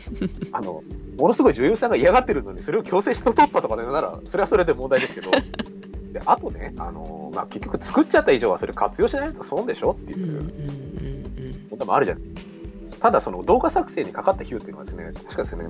[0.52, 0.82] あの
[1.16, 5.30] ものすごい女優さんが嫌がってるのに、それを強制して取ったとかでなら、それはそれで問題ですけど、
[6.12, 10.38] であとね、あのまあ、結局作っちゃった以上はそれ活用しないと損でしょっていう。
[10.38, 11.20] うん
[11.70, 12.24] 問題もあるじゃない。
[13.00, 15.64] ただ、その動画作成にかかった費用っていうのはですね、確かですね、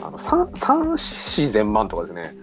[0.00, 2.34] あの 3, 3四千万とかですね、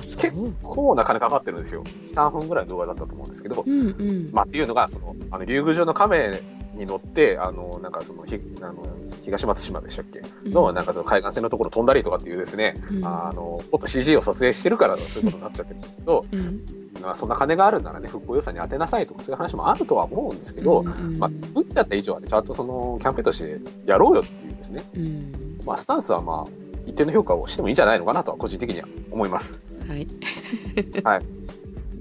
[0.00, 1.84] 結構な金かかってるんですよ。
[2.08, 4.30] 3分ぐらいの動画だったと思うんですけど、うんうん。
[4.32, 6.40] まあ、っていうのが、その、あの、竜宮城の亀
[6.74, 8.86] に乗って、あの、なんかその、ひあの
[9.22, 10.22] 東松島でしたっけ？
[10.48, 13.06] の、なんかその海岸線のところ飛んだりとかっていうですね、うん。
[13.06, 16.64] あの、もっと CG を撮影してるから、そういうことになっちゃってるんですけど、うん。
[17.02, 21.18] まあ、そんな金があるならね、復興予算に当てなさいとか、そういう話もあるとは思うんですけど、うんうん。
[21.18, 25.60] まあ、作っちゃった以上はね、ちゃんとその、キャンペーンとしてやろうよっていうですね、うん。
[25.64, 26.50] まあ、スタンスはまあ、
[26.86, 29.60] 一定の評価をしてもいいんじゃないのかなとは、個人的には思います。
[29.88, 31.22] はい。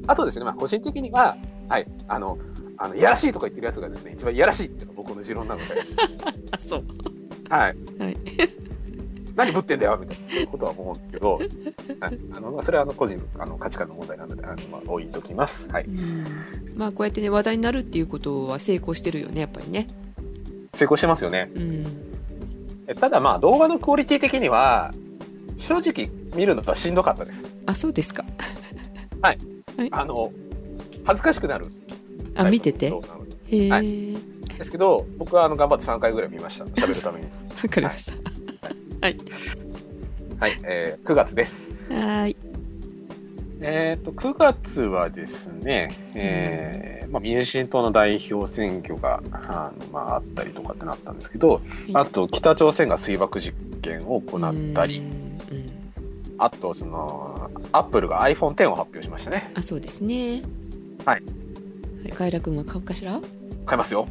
[0.08, 1.38] あとですね、まあ、個人的には、
[1.70, 2.38] はい、あの、
[2.78, 5.66] あの、いやらしいとか言ってるやつがですね、一番いやらしいっていうのが僕の持論なので、
[6.52, 6.84] あ そう。
[7.50, 7.76] はい。
[8.00, 8.18] はい。
[9.36, 11.40] 何ぶってんだよみたいなそういうことは思うんですけど、
[12.00, 15.68] はい、あのまあそれはあの個人のあの価値観の問題なので、あのまあ、置いときます。
[15.70, 15.86] はい。
[15.86, 16.24] うん。
[16.76, 19.88] まあこうやってね話題になるっていうことは成功してるよねやっぱりね。
[20.76, 21.50] 成功してますよね。
[21.56, 21.86] うん。
[22.88, 24.94] えただまあ、動画のクオリティ的には、
[25.58, 27.56] 正直見るのはしんどかったです。
[27.66, 28.26] あそうですか。
[29.92, 30.32] あの、
[31.06, 31.68] 恥ずかしくなる。
[32.36, 32.88] あ見てて？
[32.88, 33.82] へえ、はわ
[34.58, 36.66] ですけど、僕はあの頑張って3回ぐらい見ました。
[36.66, 37.28] 喋るために。
[37.70, 38.14] かりました。
[40.40, 41.74] はい、えー9月です。
[41.90, 42.36] はーい。
[43.62, 51.62] えっ、と、9月はですね、えーまあ、民進党の代表選挙があの、まあ、あったりとかってなったんですけど、
[51.94, 55.02] あと北朝鮮が水爆実験を行ったり、
[56.38, 59.52] あとその、アップルが iPhone X を発表しましたね。
[59.56, 60.42] あそうですね
[61.06, 61.22] はい
[62.04, 63.20] はいカイラ君は買うかしら？
[63.66, 64.08] 買いますよ。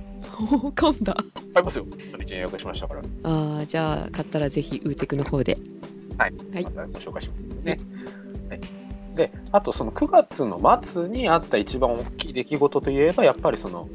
[0.64, 1.14] お買うんだ
[1.52, 1.86] 買いますよ。
[2.12, 3.02] 初日に予約しましたから。
[3.24, 5.58] ああじゃあ買ったらぜひウーテクの方で
[6.16, 6.32] はい
[6.64, 7.78] またご紹介しますね。
[8.48, 8.60] はい
[9.14, 13.86] で、あとその9月の末にあった一番大きい出来事といえば、やっぱりその、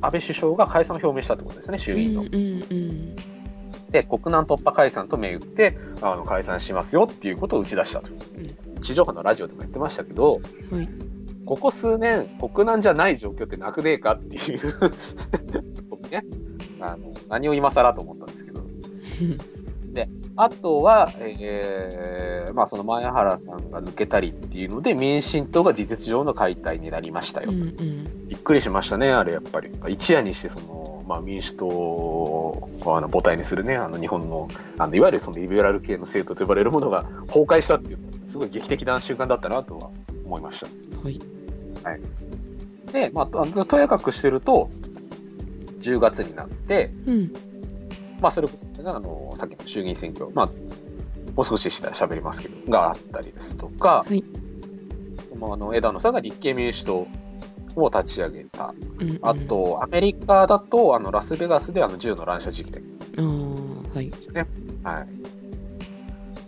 [0.00, 2.22] 安倍首相が解散を表明したってことですね、衆院の。
[2.22, 3.22] うんうんうんで、
[4.02, 8.10] 国難突破解散と銘打って、あの、解散しますよっていうことを打ち出したと。
[8.80, 10.88] 地上波のラジオでも言ってましたけど、はい
[11.44, 14.60] ここ数年、国難じゃない状況ってなくねえかっていう
[16.08, 16.24] ね、
[16.80, 18.62] あの、何を今更と思ったんですけど。
[20.34, 27.50] あとは、えーまあその前原さんが抜けたりっていうので、民進党が事実上の解体になりましたよ。
[27.50, 29.70] うんうんびっくりしましたね、あれやっぱり。
[29.88, 30.81] 一夜にしてその、
[31.12, 34.48] まあ、民主党をあの母体にするね、あの日本の、
[34.78, 39.90] あのいわゆるそのリベラル系の政党と呼ばれるものが崩壊したっていうすごい劇的な瞬間だったなとは
[40.24, 40.66] 思いました。
[41.86, 42.00] はい。
[42.90, 44.70] で、まあ、とあのとやかくしてると、
[45.80, 47.32] 10月になって、うん。
[48.22, 50.46] まあ、それこそ、ね、あの、さっきの衆議院選挙、まあ、
[51.36, 54.24] もう少ししたら喋りますけど、があったりですとか、はい。
[55.38, 57.06] まあ、あの、枝野さんが立憲民主党
[57.76, 58.74] を立ち上げた。
[59.00, 64.46] うんうんあと、アメリカだと、あの、ラスベガスであの銃の乱射事件ですね。
[64.82, 65.06] はい。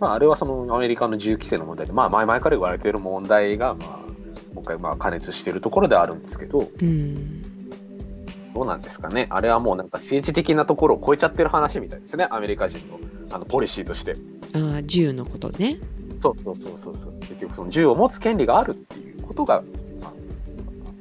[0.00, 3.88] まあ、あれはそのアメリカの銃規制の問題で、まあ、前々から言われている問題が、まあ、
[4.54, 7.42] もう一回、まあ、加熱しているところではあるんですけど、うん
[8.54, 9.26] どうなんですかね。
[9.30, 12.28] あれはもうなんか政治的なところを超えちゃってる話みたいですね。
[12.30, 13.00] アメリカ人の、
[13.32, 14.16] あの、ポリシーとして。
[14.52, 15.80] あー銃のことね
[16.20, 17.12] そうそうそうそう。
[17.18, 19.83] 結局、その銃を持つ権利があるっていうことが、まあ、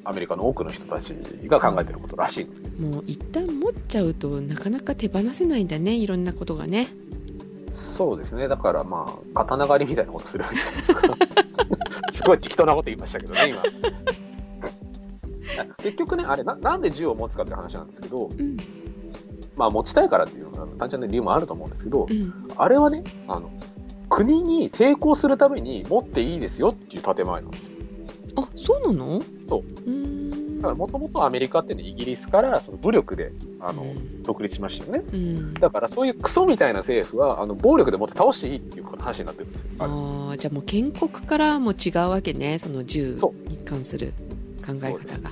[0.06, 2.82] アメリカの多くの人たちが考えてることらしい。
[2.82, 6.88] もう一旦持っちゃうとなかなか手放せないんだねいろんなことがね
[7.74, 8.48] そうですね。
[8.48, 11.02] だからまあ、刀狩りみたいなことするんじゃないですか。
[12.14, 13.62] すごい適当なこと言いましたけどね、今。
[15.78, 18.58] 結局ね、あれな、なんで銃を持つかって話なんですけど、うん
[19.56, 20.48] まあ持ちたいからっていう
[20.80, 23.52] 単純な理由もあると思うんですけど、うんあれはね、あの、
[24.10, 27.73] 国に抵抗するために持っていいですよっていう建前なんですよ。
[28.36, 29.22] あそうなの？
[29.48, 29.62] そう。
[29.90, 30.58] ーん。
[30.58, 34.24] だからもともとアメリカってね、イギリスからその武力で、あの、うん。
[34.24, 35.04] 独立しましたよね。
[35.12, 35.54] うん。
[35.56, 39.70] だからそういうクソみたいな政府は、あの、暴力でもって倒していいっていう話になってるんですよ。
[39.80, 44.14] あれああじゃあもう建国からも違うわけねその銃そに関する
[44.66, 45.32] 考え方が。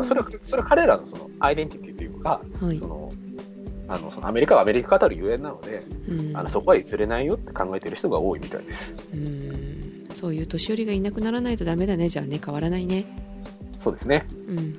[0.00, 2.78] あそれは、それは彼らのそのアイデンティティというか、あはい。
[2.78, 3.12] その、
[3.88, 6.36] あの、そのアメリカはアメリカ語るゆえんなので、うん。
[6.36, 8.94] あの、そこは譲れないよって考えてる人が多いみたいです。
[9.14, 9.67] うん
[10.14, 12.08] そういう年寄りがいなくならないとダメだね。
[12.08, 13.06] じゃあね変わらないね。
[13.80, 14.26] そうですね。
[14.48, 14.78] うん。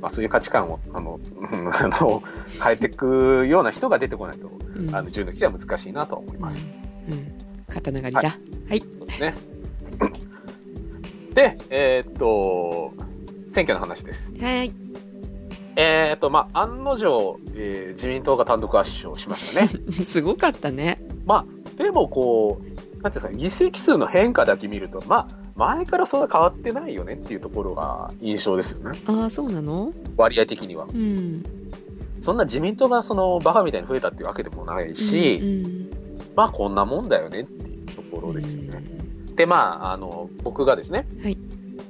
[0.00, 1.20] まあ、そういう価値観をあの
[1.52, 2.22] うん あの
[2.62, 4.94] 変えていくような人が出てこないと、うん。
[4.94, 6.66] あの銃の規制は難しいなとは思います。
[7.08, 7.14] うん。
[7.14, 7.32] うん。
[7.68, 8.20] 肩流りだ。
[8.20, 9.34] はい、そうですね。
[11.34, 12.92] で、えーっと、
[13.50, 14.32] 選挙の話です。
[14.40, 14.72] はい。
[15.76, 19.68] えーっと、まあ、案の定、えー自民党が単独圧勝しましたね。
[20.04, 21.00] すごかったね。
[21.24, 22.69] まあ、でもこう、
[23.02, 28.98] なんていうんですか、議席数の変化だけ見ると、まあ、前からそんな変わってないよねっていうところが印象ですよね。
[29.06, 29.92] ああそうなの？
[30.16, 30.86] 割合的には。
[30.92, 31.44] うん。
[32.20, 35.90] そんな自民党がそのバカみたいに増えたっていうわけでもないし、うん
[36.36, 38.82] まあこんなもんだよねっていうところですよね。
[39.34, 41.38] で、まあ、あの、僕がですね、はい。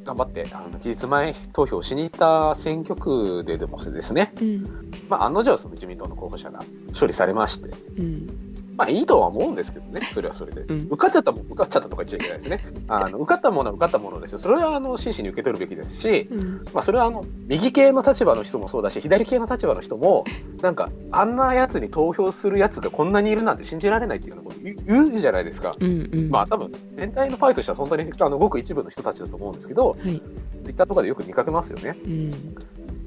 [0.05, 4.65] 頑張って、あの、期日前投票しに行った選挙区ででもですね、うん。
[5.09, 6.61] まあ案の定その自民党の候補者が
[6.99, 8.50] 処理されまして、うん
[8.81, 10.63] まあいいとは思うんですけどね、それはそれで。
[10.63, 12.65] うん受かっちゃったもん、受かっちゃったとか言っちゃいけないですね。
[12.89, 14.39] あの、受かったものは受かったものですよ。
[14.39, 20.25] それはあの、真摯に受け取るべきですし、うんまあそれはあの、右系の立場の人もそうだし、左系の立場の人も、
[20.63, 25.77] なんか、あんな奴に投票する奴がこんなにいるなんて信じられないっていうようなこと言うじゃないですか。
[25.79, 30.23] うんうんまあ多分、全体のパイとしては本当にあのごく一部の人たちだと思うんですけど、はい
[30.65, 31.99] ツイッターとかでよく見かけますよね。
[32.03, 32.55] うん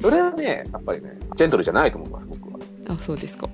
[0.02, 2.60] それはね、やっぱりね、ジェントルじゃないと思います、僕は。
[2.90, 3.48] あそうですか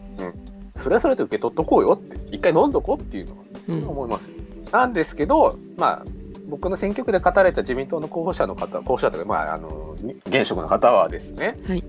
[0.79, 3.87] それはそれで受け取っとこうよって、一回飲んどこうっていうのはうん。
[3.87, 4.35] 思いますよ。
[4.71, 6.05] なんですけど、まあ、
[6.47, 11.83] 僕の選挙区で語られた自民党の候補者の方、候補者というか、まあ、あの、現職の方はですね、はい。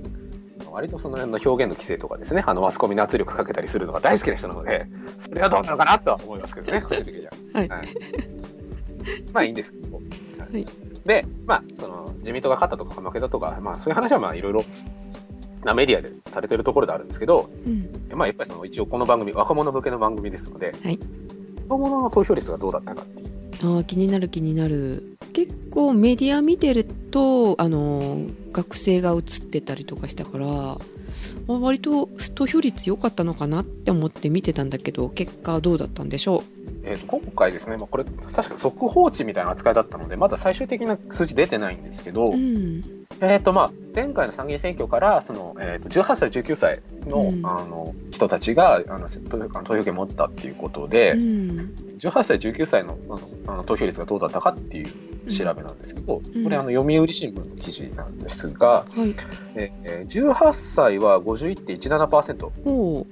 [0.70, 4.86] 割とその辺の表現の規制とかですね、あの、マスコミの圧力かけたりするのが大好きな人なので、
[5.18, 7.32] それはどうなのかなとは思いますけどね、個人的には。
[7.54, 7.68] はい。
[9.32, 9.96] まあいいんですけど。
[9.96, 10.00] は
[10.58, 10.66] い。
[11.04, 14.64] で、まあ、その、自民党が勝ったとか負けたとか、まあそういう話はまあいろいろ、
[15.64, 17.90] なメディアでされてるところであるんですけど、うん。
[18.12, 20.98] まあやっぱりその一応この番組、若者向けの番組ですので、はい。
[21.68, 23.28] 若者の投票率がどうだったかっていう。
[23.62, 25.16] あー気になる気になる。
[25.32, 30.78] 結構メディア見てるとあのー学生が映ってたりとかしたからあ
[31.46, 36.42] 割と投票率良かったのかなって思って見てたんだけど結果どうだったんでしょ
[36.82, 47.46] えー、と今回ですね、まあ、これ、確か速報値みたいな扱いだったので、まだ最終的な数字出てないんですけど、ううん えーとまあ、前回の参議院選挙からその、えー、と18歳、19歳の,、うん。
[47.46, 49.08] あの人たちがあの
[49.64, 51.74] 投票権を持ったっていうことで、うん。
[51.98, 52.98] 18歳、19歳の
[53.46, 56.44] あの投票率がどうだったかっていう調べなんですけど、うん。
[56.44, 59.14] これ、あの読売新聞の記事なんですが、はい。
[59.54, 63.06] えー18歳は51.17%、おう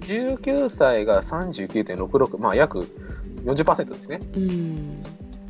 [0.00, 2.88] 19歳が39.66、まあ、約
[3.44, 4.20] 40%ですね。
[4.36, 5.02] うん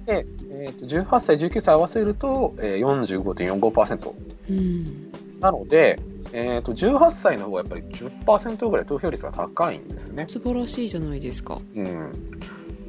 [0.07, 4.13] で、えー、と18歳、19歳合わせると、えー、45.45%
[4.51, 5.13] うん。
[5.41, 6.01] なので、
[6.33, 10.27] えー、と18歳の方がやっぱり10%ぐらい投票率が高いんですね。
[10.29, 11.61] 素晴らしいじゃないですか。
[11.75, 12.13] うん、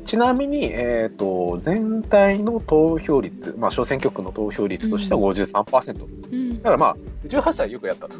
[0.05, 6.57] ちなみに、えー、と全体の投票率、まあ、小選挙区の投票率としては53%、うん。
[6.57, 6.97] だからまあ
[7.27, 8.17] 18歳よくやったと。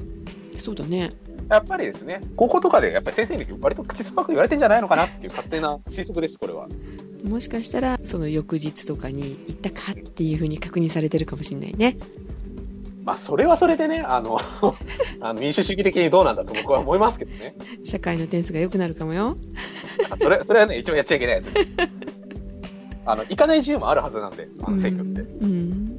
[0.57, 1.11] そうだね。
[1.49, 6.67] やっぱりですね、高校とかでやっぱり先生に割と口酸っぱく言われてんじゃないのかなっていう勝手な推測です、これは。
[7.23, 11.97] もしかしたらその翌日とかに行ったかっていうふうに確認されてるかもしれないね
[13.03, 14.39] まあ、それはそれでね、あの、
[15.19, 17.53] あの民主主義的にどうなんだと僕は思いますけどね。
[17.83, 19.35] 社会の点数が良くなるかもよ
[20.09, 21.47] あそれ、それはね、一応やっちゃいけないやつ。
[23.05, 25.21] あの、行かない自由もあるはずなんで、あの選挙って。
[25.21, 25.97] うん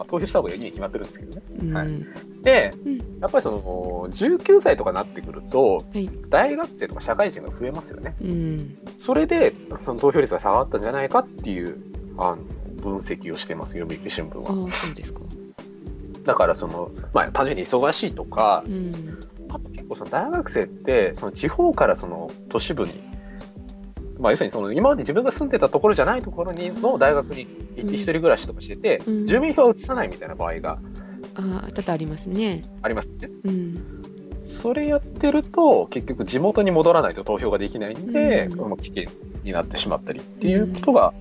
[0.00, 1.42] まあ、投票した方がいいに決まってるんですけどね。
[1.60, 1.86] うん、はい。
[1.86, 2.06] うん
[2.42, 2.96] で、うん。
[3.20, 3.60] やっぱりその、
[4.10, 6.08] 19歳とかになってくると、はい。
[6.30, 8.16] 大学生とか社会人が増えますよね。
[8.22, 8.78] うん。
[8.98, 9.52] それで、
[9.84, 11.76] その投票率が下がったんじゃないかっていう、
[12.16, 12.36] あの、
[12.80, 14.68] 分析をしてます、読売新聞あは。
[14.68, 15.20] あそうですか。
[16.24, 19.28] だからその、まあ、単純に忙しいとか、うん。
[19.50, 23.02] あと結構その大学生って、その地方からその都市部に、
[24.20, 30.78] まあ要するにその今まで自分が住んでたところじゃないところにの大学に行って一人暮らしとかしてて、うん住民票を移さないみたいな場合が
[31.34, 33.28] ああ多々ありますねありますね。
[33.44, 34.00] うん
[34.46, 39.04] それやってると、結局地元に戻らないと投票ができないんで、うんまあ危険
[39.44, 41.14] になってしまったりっていうことが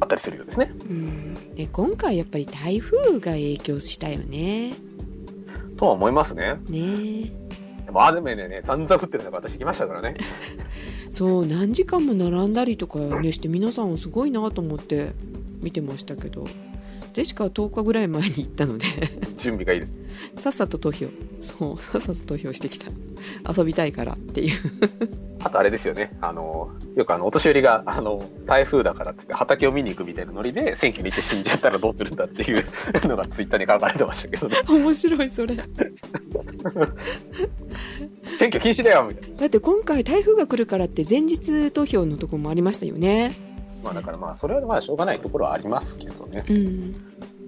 [0.00, 0.72] あったりするようですね。
[0.90, 4.72] うんで今回やっぱり台風が影響したよね
[5.76, 6.56] とは思いますね。
[6.68, 7.32] ね
[7.84, 10.14] でも雨でね、残々降ってる中私行きましたからね。
[11.12, 15.12] そう何時間も並んだりとかねして皆さんすごいなと思って
[15.60, 16.46] 見てましたけど。
[17.12, 18.86] ジェシカは10日ぐらい前に行ったので
[19.36, 19.96] 準備がいいです。
[20.38, 21.06] さっさと投票
[21.40, 22.90] そうさっさと投票してきた
[23.56, 24.60] 遊びたいからっていう
[25.44, 26.16] あとあれですよね。
[26.20, 32.64] あの、よくあの、お年寄りが、あの、台風だからっつって畑を見に行くみたいなノリで選挙に行って死んじゃったらどうするんだっていう
[33.08, 34.56] のがツイッターに書かれてましたけどね。
[34.68, 35.56] 面白いそれ
[38.38, 39.36] 選挙禁止だよみたいな。
[39.36, 43.51] だって今回台風が来るからって前日投票のところもありましたよね
[43.82, 46.44] まあだからまあ、それはまあしょうがないところはありますけどね。
[46.48, 46.94] うん。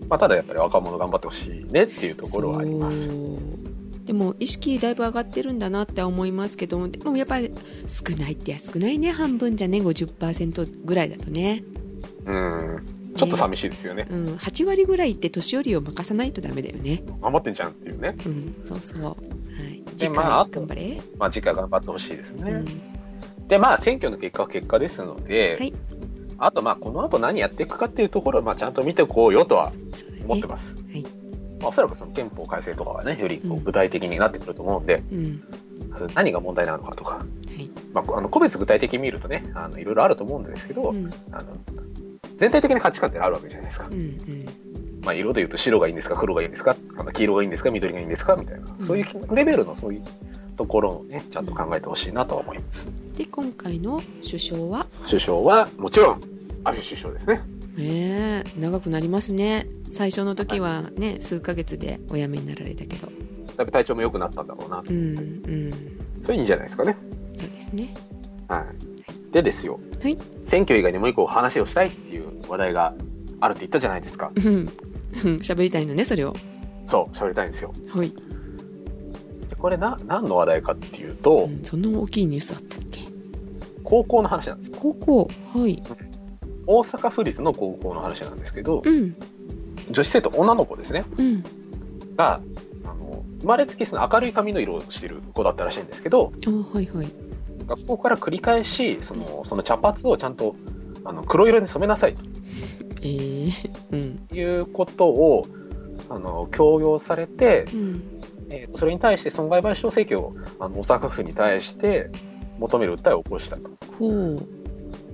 [0.08, 3.08] まあ、ただやっぱり若者頑張ってほしいねっていうところはあります。
[4.04, 7.50] でも意識だいぶ上がってるんだなって思いますけどでもやっぱり
[7.86, 9.12] 少ないって少ないね。
[9.12, 9.78] 半分じゃね。
[9.78, 11.64] 50%ぐらいだとね、
[12.26, 12.86] うん。
[13.16, 14.06] ちょっと寂しいですよね。
[14.10, 17.02] うん、8割ぐらいって年寄りを任さないとダメだよね。
[17.22, 18.16] 頑張ってんじゃんっていうね。
[18.26, 18.54] うん。
[18.64, 19.02] そうそう。
[19.02, 19.82] はい。
[19.84, 22.50] で次回頑張れ、まあ、次回頑張ってほしいですね。
[22.50, 23.48] うん。
[23.48, 25.72] で、まあ、選挙の結果は結果ですので、はい
[26.38, 29.72] あと、まあ、この後何やっていくかっていうところを、まあ、ちゃんと見ていこうよとは
[30.24, 30.74] 思ってます。
[30.74, 31.02] はい。
[31.60, 35.42] まあ、おそらくその憲法改正とかはね、より具体的になってくると思うんで、うん。
[36.14, 37.24] 何が問題なのかとか、は
[37.56, 37.70] い。
[37.92, 41.10] まあ、あの個別具体的に見るとね、あのいろいろあると思うんですけど、うん。
[41.32, 41.56] あの
[42.36, 43.86] 全体的な価値観ってあるわけじゃないですか。
[43.90, 44.46] うんうん。
[45.04, 48.84] まあ、色で言うと白がいいんですか、黒がいいんですか、あの黄色がいいんですか、緑がいいんですかみたいな、うん。
[48.84, 50.04] そういうレベルのそういう
[50.56, 52.90] ところをね、ちゃんと考えてほしいなとは思います。
[53.16, 54.86] で今回の首相は？
[55.06, 56.22] 首相はもちろん、安
[56.64, 57.42] 倍首相ですね。
[57.76, 63.08] ええ長くなりますね最初の時はね数ヶ月でお辞めになられたけど
[63.56, 64.78] だいぶ体調も良くなったんだろうな。
[64.78, 65.00] うんう
[65.50, 65.72] ん
[66.24, 66.96] それいいんじゃないですかね。
[67.36, 67.92] そうですね
[68.48, 69.32] はい。
[69.32, 72.94] でですよ、はい選挙以外にもう一個話をしたいっていう話題が
[73.40, 74.30] あるって言ったじゃないですか。
[74.36, 74.68] うんうん
[75.38, 76.34] 喋りたいのねそれを
[76.86, 77.72] そう、喋りたいんですよ。
[77.88, 78.16] はい、で
[79.64, 83.00] これな、何の話題かっていうとう、ん、そんな大きいニュースあったっけ？
[83.82, 84.70] 高校の話なんです。
[84.72, 85.30] 高校？
[85.54, 85.82] はい。
[86.66, 89.16] 大阪府立の高校の話なんですけど、うん。
[89.90, 91.42] 女子生徒、女の子ですね、うん。
[92.14, 92.42] が、
[92.84, 97.10] あの、生まれつきその明るい髪の色をしてる子だったらしいんですけど、あはいはい。
[97.66, 100.56] 学校から繰り返し、その、その茶髪をちゃんと、
[101.06, 102.16] あの、黒色に染めなさい
[103.00, 103.50] ええ
[103.92, 104.18] うん。
[104.28, 105.46] ということを、
[106.10, 108.10] あの、強要されて、うん
[108.50, 112.10] えーとそれに対して損害賠償請求をあの大阪府に対して
[112.58, 113.70] 求める訴えを起こしたと。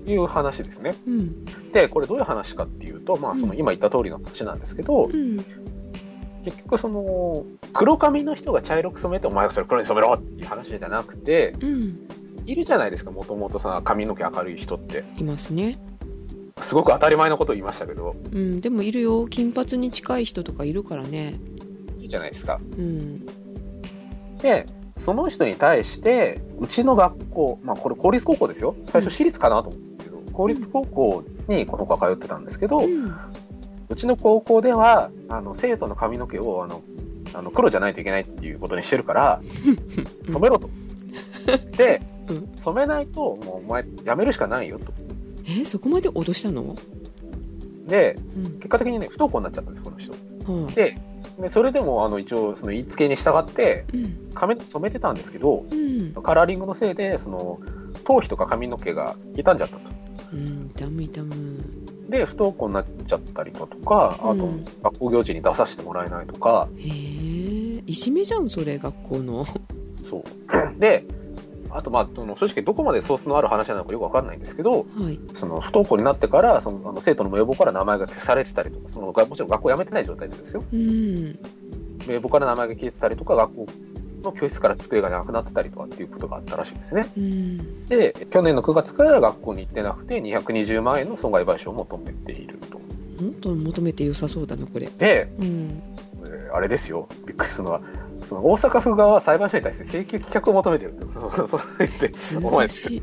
[0.06, 0.94] いう話ですね。
[1.06, 1.44] うん。
[1.72, 3.58] で、これどういう話かっていうと、まあ、そのうん。
[3.58, 5.36] 今言った通りの話なんですけど、うん。
[6.44, 12.08] 結局その、黒髪の人が茶色く染めて、お前がそれ黒に染めろっていう話じゃなくて、うん。
[12.46, 15.04] いるじゃないですか、もともとさ、髪の毛明るい人って。
[15.18, 15.78] いますね。
[16.60, 18.60] すごく当たり前のことを言いましたけど、うん。
[18.60, 19.26] でもいるよ。
[19.26, 21.34] 金髪に近い人とかいるからね
[22.10, 22.60] じゃないですか。
[22.78, 23.26] うん
[24.42, 28.74] で、その人に対して、うちの学校、まあこれ公立高校ですよ。
[28.86, 33.14] 最初私立かなと思ったけど、公立高校にこの子は通ってたんですけど、うん
[33.90, 36.80] うちの高校では、あの、生徒の髪の毛を、あの、
[37.34, 39.40] あの黒じゃないといけないっていうことにしてるから、
[40.28, 40.70] 染めろと。
[41.76, 44.92] で、うん染めないと、もうお前、やめるしかないよと。
[45.44, 46.76] えそこまで脅したの？
[47.88, 50.12] で、うん結果的にね、不登校になっちゃったんです、この人。
[50.12, 50.96] はで、
[51.40, 53.86] でそれでも、あの、一応、その言いつけに従って、
[54.34, 56.12] 髪の毛染めてたんですけど、うん。
[56.22, 57.60] カラーリングのせいで、その、
[58.04, 59.80] 頭皮とか髪の毛が傷んじゃったと。
[60.32, 60.70] うん。
[60.76, 61.34] 痛む痛む。
[62.08, 69.46] で、不登校になっちゃったりだとか、あとうん、学校行事に出させてもらえないとか、へえいじめじゃんそれ学校の。
[70.08, 70.80] そう。
[70.80, 71.04] で、
[71.72, 80.64] あと、まあ、その正直どこまでソースのある話なのかよくわかんないんですけど、はいその不登校になってから、そのあの生徒の名簿から名前が消されてたりとか、そのがもちろん学校辞めてない状態でですよ。
[80.72, 81.38] うん
[82.06, 83.66] 名簿から名前が消えてたりとか、学校
[84.22, 87.06] の教室から机がなくなってたりとかっていうことがあったらしいんですね。
[87.16, 92.78] うんで、去年の9月から学校に行ってなくて、220万円の損害賠償を求めていると。
[93.22, 95.82] もっと求めて良さそうだなこれで、うん
[96.24, 97.80] えーあれですよ、びっくりするのは、
[98.24, 100.94] その大阪府側は裁判所に対して請求棄却を求めてる。
[101.12, 102.06] そうそうそう言って、
[102.94, 102.96] い。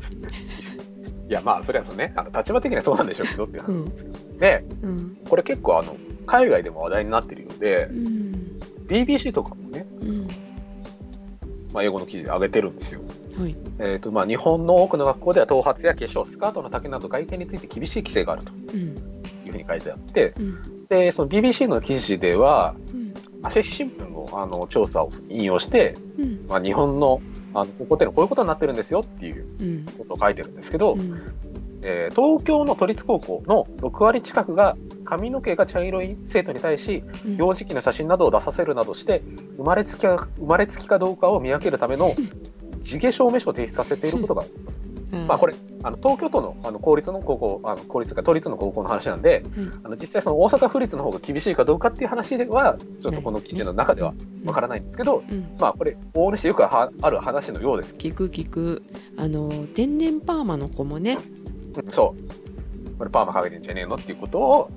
[1.28, 3.72] いや、まあ、それはそのね、あの立場的にはそうなんでしょうけどっていう話。
[3.72, 3.84] なん。
[3.84, 4.18] ですけど。
[4.38, 5.16] で、うん。
[5.28, 8.60] これ結構あの、海外でも話題になってるようでう、ん。
[8.88, 10.28] BBC とかもね、うん。
[11.72, 13.00] まあ、英語の記事で上げてるんですよ。
[13.38, 13.54] はい。
[13.78, 18.80] えっ、と、まあ、日本の多くの学校では頭髪や化粧、スカートの丈など外見について厳しい規制があるとうん。
[18.80, 20.86] いうふうに書いてあって、うん。
[20.88, 23.07] で、その BBC の記事では、うん
[23.42, 26.46] 朝日新聞のあの調査を引用して、うん。
[26.48, 27.20] まあ、日本の
[27.54, 29.86] あのここっていうのはこういうことになってるんですよっていううん。
[29.98, 31.22] ことを書いてるんですけど、うん。
[31.82, 37.36] えー東京の都立高校の6割近くが髪の毛が茶色い生徒に対しうん。
[37.36, 39.22] 幼児期の写真などを出させるなどして
[39.56, 42.14] 生まれつきか生まれつきかどうかを見分けるための
[42.82, 44.44] 地毛証明書を提出させていることが、
[45.26, 49.80] まあこれあの東京都のあの公立の高校あの公立か都立の高校の話なんでうん。
[49.84, 54.12] あの実際その大阪府立の方が厳しいかどうかっていう話ではちょっとこの記事の中では
[54.44, 55.56] わからないんですけど、うん。
[55.58, 57.94] まあこれ往々にしてよくはある話のようです。
[57.94, 58.82] 聞く聞く。
[59.16, 61.16] あの天然パーマの子もね。
[61.16, 62.98] うんそう。
[62.98, 64.70] これパーマかけてんじゃねえのっていうことを、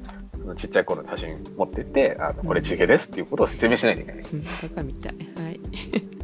[0.57, 4.21] ちっちゃい頃の写真持ってって、あのこれ地毛ですっていうことを説明しないといけない。
[4.21, 4.43] うん。
[4.43, 5.13] バカみたい。
[5.43, 5.59] はい。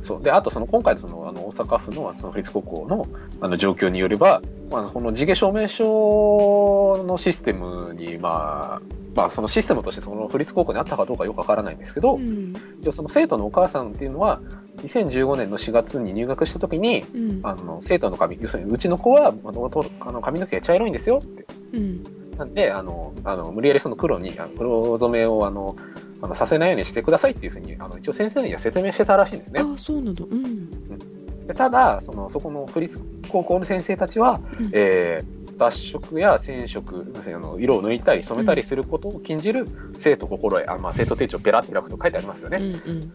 [0.04, 0.24] そう。
[0.24, 3.08] で、あとその今回のその大阪府のその府立高校の
[3.40, 8.82] あの状況によれば、まあ、この地毛証明書のシステムに、まあ、
[9.16, 12.54] まあ、そのシステムとしてその府立高校にあったかどうかよくわからないんですけど、うん。
[12.82, 14.42] 一応その生徒のお母さんっていうのは、
[14.78, 17.40] 2015年の4月に入学した時に、うん。
[17.42, 21.48] あの生徒の髪、要するにうちの子はあの髪の毛が茶色いんですよって。
[21.74, 22.04] うん。
[22.38, 25.76] なんで、あの、あの無理やりその黒に、黒染めをあの
[26.22, 29.62] あのさせないようにしてくださいっていうふうに、あの一応先生には説明してたらしいんですね。
[29.62, 30.70] ああそうなのうん。
[30.70, 31.17] で
[31.54, 34.70] ただ、そのそこの府立高校の先生たちは、うん。
[34.74, 39.68] えー脱色や染色、あの色を抜いたり染めたりすることを禁じる
[39.98, 42.58] 生徒心得、あまあ、生徒手帳ペラって開くと書いてありますよね。
[42.58, 43.12] うんうん。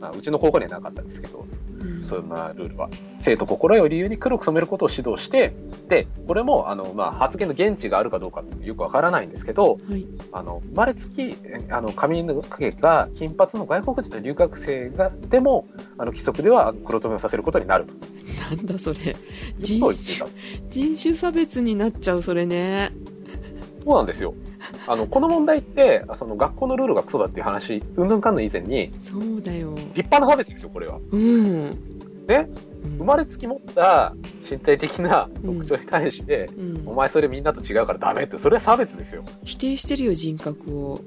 [0.00, 2.88] まあ、うちの高校にはなかったんですけど、うんそんなルールは。
[3.20, 5.54] 生徒心得を理由に黒く染めることを指導して、
[5.88, 15.66] で、これも、あの、まあ、発言の現地があるかどうかってよくわからないんですけど、はいあの、生まれつき、えあの、髪の毛が金髪の外国人の留学生が、でも、
[15.96, 17.94] あの、規則では黒染めをさせることになると。
[18.56, 19.16] なんだそれ
[19.58, 20.26] 人ことを言っていた。
[20.70, 22.92] 人種差別になっちゃうそれね
[23.84, 24.34] そうなんですよ。
[24.88, 30.98] あの、この問題って、あその学校のルールがクソだっていう話、うんぬんかんぬん以前に、そうだよ立派な差別ですよ、これは。
[31.12, 31.70] うん
[32.26, 32.48] ね？
[32.84, 34.14] うん生まれつき持った
[34.50, 39.22] 身体的な特徴に対して、うんお前それみんなと違うからダメって、それは差別ですよ。
[39.44, 41.00] 否定してるよ人格を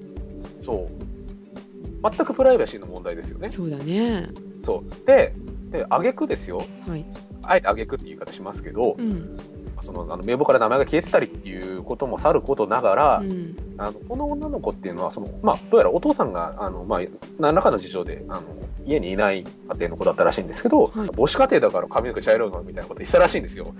[0.63, 2.11] そう。
[2.15, 3.49] 全くプライバシーの問題ですよね。
[3.49, 4.27] そうだね
[4.63, 5.07] そう。
[5.07, 5.33] で、
[5.71, 6.61] で、挙句ですよ。
[6.87, 7.03] はい
[7.49, 9.37] あえて挙句って言い方しますけど、うん
[9.81, 13.55] その、あの、名簿から名前が消えてたりっていうこともさることながら、うん。
[13.77, 16.99] あの、この女の子っていうのは、その、まあ、どうやらお父さんが、あの、まあ、
[17.39, 18.43] 何らかの事情で、あの、
[18.85, 23.73] 家にいない家庭の子だったらしいんですけど、はい母子家庭だから髪の毛茶色いのみたいなこと言ってたらしいんですよ。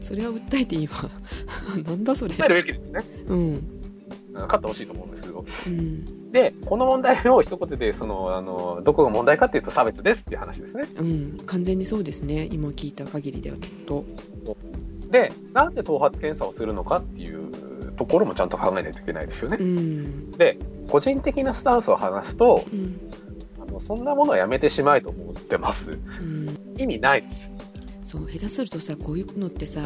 [0.00, 0.94] それは訴えていいわ。
[1.84, 2.34] なんだそれ。
[2.34, 3.04] 訴えるべきですよね。
[3.28, 3.38] うん。
[3.38, 3.78] うん
[4.46, 5.44] 勝ってほしいと思うんですけど。
[5.66, 6.30] うん。
[6.30, 10.84] で、この問題を一言で、その、あの、どこが問題かっていうと差別ですっていう話ですね。
[10.96, 11.38] うん。
[11.46, 12.48] 完全にそうですね。
[12.52, 14.04] 今聞いた限りではと
[15.10, 19.62] で、なんで頭髪検査をするのかっていうところもちゃんと考えないといけないですよねう。
[19.64, 23.00] んで、個人的なスタンスを話すと、うん
[23.60, 25.92] あのそんなものはやめてしまえと思ってます。
[25.92, 27.54] うん意味ないです。
[28.04, 29.80] そう下手するとさこういうのってさ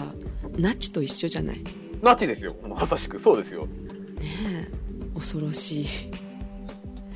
[0.58, 1.56] ナチと一緒じゃない？
[1.56, 1.64] ね
[2.02, 2.54] ナチですよ。
[2.68, 3.18] まさしく。
[3.18, 3.66] そうですよ。
[4.20, 4.68] え
[5.14, 5.86] 恐ろしい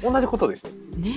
[0.02, 0.70] 同じことですよ。
[0.96, 1.10] ね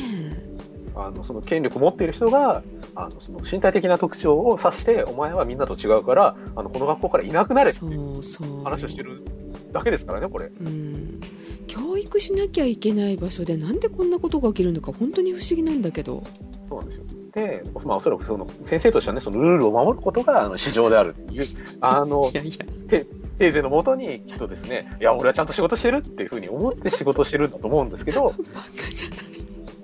[0.96, 2.64] あの、その権力を持っている人が、
[2.96, 8.22] あの、その身体的な特徴を指して、お前はみんなと違うから、あの、この学校からいなくなえれっていう
[8.64, 9.24] 話をしてる
[9.72, 10.48] だけですからね、これ。
[10.48, 11.22] うん。
[11.68, 16.24] 教育しなきゃいけない場所でなんでこんなことが起きるのか本当に不思議なんだけど。
[16.68, 17.04] そうなんですよ。
[17.32, 21.46] で、まあ、おそらくその、先生としてはね、そのルールを守ることが、あの、市場であるっていう、
[21.82, 22.54] あのい、やいや。
[22.90, 29.20] テーゼのもとに、きっとですね、いや、俺はちゃんと仕事してるっていうふうに思って仕事してるんだと思うんですけど、 バカじゃない。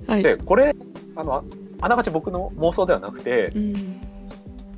[0.08, 0.24] はい。
[0.24, 0.76] で、これ、
[1.16, 1.44] あの、あ
[1.82, 4.02] あながち僕の妄想ではなくて、うん。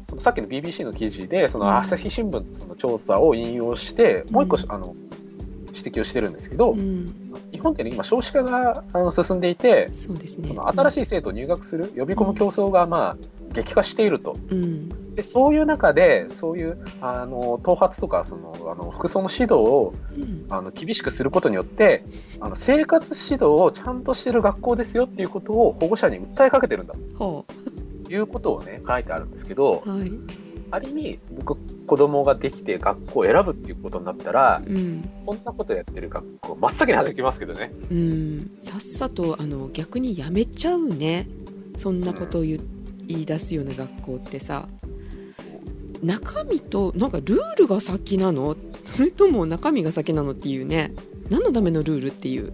[0.10, 1.66] そのさっきの BBC の記事で、そうん。
[1.66, 4.96] の朝日新聞の調査を引用して、もう一個、うんあの、
[5.74, 7.14] 指摘をしてるんですけど、うん。
[7.52, 10.56] 日本ってね、今少子化があの進んでいて、そうですね。
[10.58, 13.18] 新しい生徒を入学する、呼び込む競争が、まあ、
[13.54, 14.36] 激化していると。
[14.50, 15.16] うん。
[15.16, 20.46] で、そういう中で、そういう、あの、頭髪とか、その、あの、服装の指導を、うん。
[20.50, 22.04] あの、厳しくすることによって、
[22.40, 26.94] あの、生活指導をちゃんとしてる学校ですよっていうことを保護者に訴えかけてるんだ。
[27.20, 27.44] は
[28.06, 30.12] ということをね、書いてあるんですけど、あはい。
[30.70, 31.56] ある意味、僕、
[31.88, 35.10] 子供ができて学校を選ぶっていうことになったら、うん。
[35.26, 37.72] こんなことやってる学校、真っ先に外きますけどね。
[37.90, 38.58] うん。
[38.62, 41.28] さっさとあの逆にやめちゃうね。
[41.78, 42.60] そんなことを言,、
[43.08, 44.68] 言い出すような学校ってさ
[46.04, 48.56] 中身となんかルールが先なの？
[48.86, 50.94] それとも中身が先なのっていうね。
[51.30, 52.54] 何のためのルールっていう、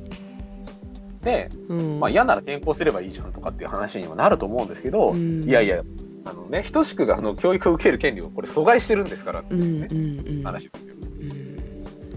[1.21, 1.99] で、うん。
[1.99, 5.43] まあ嫌なら転校すればいいじゃんとかっていう話にもなると思うんですけど、うん。
[5.43, 5.83] いやいや、
[6.25, 10.95] あのね、等しくがあの教育を受ける権利をこれ阻害してるんですからってうんいうね、うんうん話ですよ。
[10.95, 11.57] うん。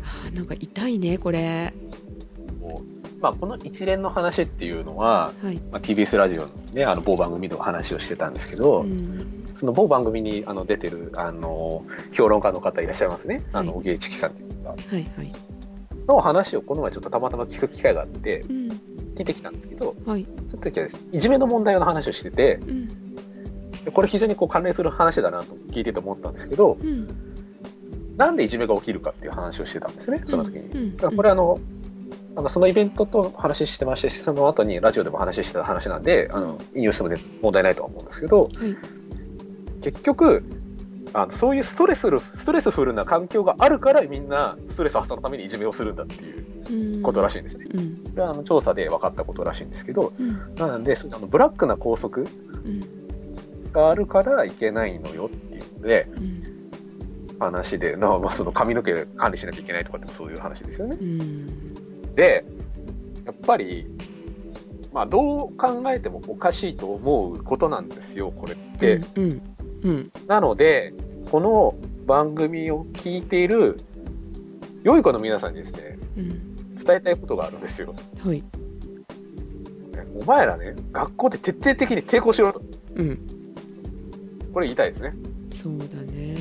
[0.02, 1.74] あーなんか痛いねこれ
[3.20, 9.46] まあ、この一連の話っていうのは、はい、まあ、TBS ラジオのね、あの某番組でも話をしてたんですけど、うん。
[9.54, 13.42] その某番組にあの出てる、あの、評論家の方いらっしゃいますね。
[13.52, 15.32] あの、はい小木知樹さんっていう方はいはい。
[16.06, 18.68] の話をこの前ちょっとたまたま聞く機会があって、うん。
[19.16, 20.26] 聞いてきたんですけど、はい。
[20.50, 23.06] その時はですね、いじめの問題の話をしてて、うん
[23.86, 27.08] でこれ非常にこう関連する話だなと聞いてて思ったんですけど、うん。
[28.16, 30.60] なんでいじめが起きるかっていう話をしてたんですね、その時に。
[30.60, 30.96] うん。
[30.96, 31.58] だからこれあの、
[32.36, 37.10] あのそのイベントと話してましたし、その後にラジオでも話してた話なんで、あの引用しても
[37.40, 38.50] 問題ないとは思うんですけど、はい。
[39.82, 40.44] 結局、
[41.14, 47.02] あのそういうストレスル、ストレスフルな環境があるからみんなストレス発散のためにいじめをするんだっていううん。
[47.02, 47.66] ことらしいんですね。
[47.72, 47.96] うん。
[47.96, 50.54] これはあの調査で分かったことらしいんですけど、うん。
[50.56, 56.42] なので、そのあのブラックな校則うんがあるからいけないのよっていうので、うん。
[57.38, 60.98] 話で、なまあ、その髪の毛管理しなきゃいけないとかってもそういう話ですよね。
[61.00, 61.85] うん
[62.16, 62.44] で、
[63.24, 63.86] やっぱり、
[64.92, 69.00] まあ、どう考えてもおかしいと思うことなんですよ、これって。
[69.14, 69.42] うん
[69.84, 70.94] うんなので、
[71.30, 71.74] この
[72.06, 73.78] 番組を聞いている
[74.82, 77.94] 良い子の皆さんにですね、うん伝えたいことがあるんですよ。
[78.24, 78.42] はい
[80.18, 82.62] お前らね、学校で徹底的に抵抗しろと。
[82.94, 83.18] うん
[84.52, 85.14] これ言いたいですね。
[85.50, 86.36] そうだね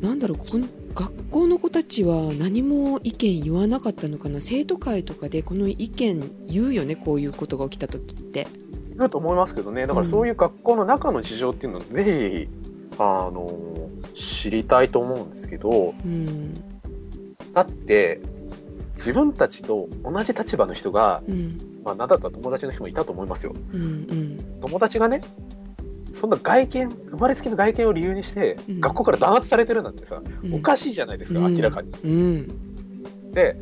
[0.00, 4.40] なんだろうこの学校の子たちは何も意見言わなかったのかな？
[4.40, 6.96] 生徒会とかでこの意見言うよね？
[6.96, 8.46] こういうことが起きた時って。
[8.96, 12.48] 言うと思いますけどね、だからそういう学校の中の事情っていうのをぜひ、
[12.98, 16.54] あの、知りたいと思うんですけど、うん。
[17.54, 18.20] だって、
[18.96, 21.58] 自分たちと同じ立場の人が、うん。
[21.82, 23.54] まあ、なんだったら友達の人もいたと思いますよ。
[23.72, 24.60] うんうん。
[24.60, 25.22] 友達がね、
[26.22, 28.80] そんな外見、生まれつきの外見を理由にして、うん。
[28.80, 30.54] 学校から弾圧されてるなんてさ、うん。
[30.54, 31.54] おかしいじゃないですか、うん。
[31.56, 31.90] 明らかに。
[31.90, 33.32] うん。
[33.32, 33.56] で、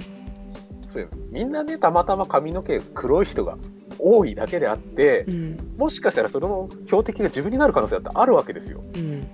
[0.92, 3.56] そうみんなね、たまたま髪の毛黒い人が
[3.98, 5.74] 多いだけであってう、ん。
[5.78, 8.82] もしかしたらその標的が自分になる可能性だってあるわけですよ。
[8.94, 9.26] うん。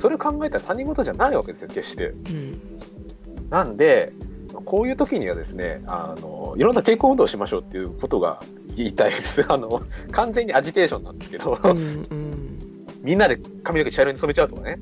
[0.00, 2.06] それを考えたら他人事じゃないわけですよ、決して。
[2.06, 2.58] うん。
[3.50, 4.14] なんで、
[4.64, 8.40] こういう時にはですね、あの、いろんな抵抗運動をしましょうっていうことが
[8.76, 9.44] 言いたいです。
[9.50, 12.44] あの、完全にアジテーションなんですけど、うんうん
[13.02, 14.78] みんなで髪の毛茶色に染めちゃうとかね。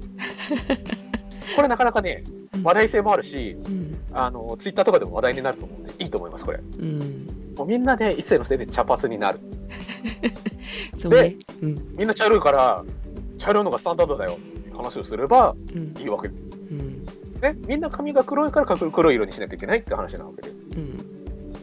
[1.57, 2.23] これなかなかね、
[2.63, 6.61] 話題性もあるし、うんあの、ツイッターとかでも話題になると思うんで、いいと思います、これ。
[6.79, 7.27] うん
[7.57, 9.41] もうみんなで一斉のせいで茶髪になる。
[10.97, 12.85] そうねうんみんな茶色いから、
[13.39, 16.43] 茶色いのがスタンダードだよっていう話をすればうんいいわけです。
[16.71, 17.05] うん
[17.43, 17.57] ね。
[17.67, 20.51] みんな髪が黒いから黒い色にしなきゃいけないって話なわけで。
[20.51, 21.22] うん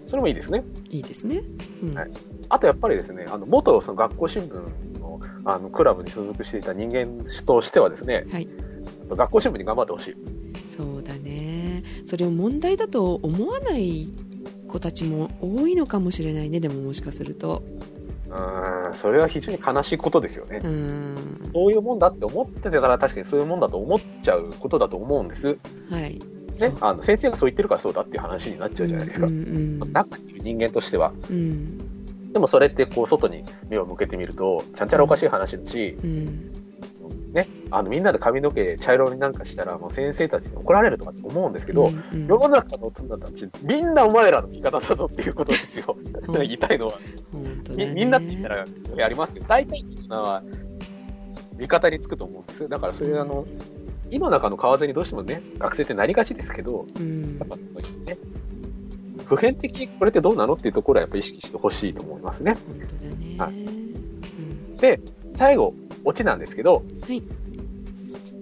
[0.10, 0.64] それもいいですね。
[0.90, 1.42] いいですね
[1.84, 2.12] うんはい
[2.52, 8.48] あとやっぱりですね、あの、元その学校新聞の、あの、クラブに所属していた人間としてはですね、はい
[9.16, 10.16] 学校新聞に頑張ってほしい。
[10.76, 14.14] そうだねそれを問題だと思わない
[14.68, 17.64] 子たちも多いのかもしれないねでももしかすると
[18.30, 20.60] うーん、それは非常に悲しいことですよね。
[20.64, 25.58] うんそういうもんだって思ってたら確かにそういうもんだと思っちゃうことだと思うんです。
[25.90, 26.20] はい
[26.60, 26.76] ね。
[26.82, 29.28] あの、先生がそう言ってるからそうだっていう話になっちゃうじゃないですか。
[29.28, 31.14] うんうん中にいる人間としては。
[31.30, 31.78] うん
[32.34, 36.52] でもそれってこう外に目を向けてみると、ちゃんちゃらおかしい話だし、うん
[37.34, 45.96] ね、あのみんなで髪の毛茶色になんかしたらもう先生たちに怒られるとかって思うんですけど、うんうん世の中の大人たち、みんなお前らの味方だぞっていうことですよ。
[45.96, 47.00] ん言いたいのは。
[47.76, 48.66] ねみみんなって言ったら
[49.06, 50.44] ありますけど、大体みんなは
[51.58, 52.70] 味方につくと思うんです。
[52.70, 53.46] だからそれあの、
[54.12, 57.38] 今の中の買わずにどうしてもね、学生ってなりがちですけど、うん。
[57.38, 58.18] やっぱね、
[59.26, 62.58] 普遍的にこれってどうなのっていうところはやっぱ意識してほしいと思いますね。
[62.68, 63.38] 本当だね。
[63.38, 63.54] はい。
[63.54, 64.78] うん。
[64.78, 65.00] で、
[65.36, 67.22] 最後、オチなんですけど、はい。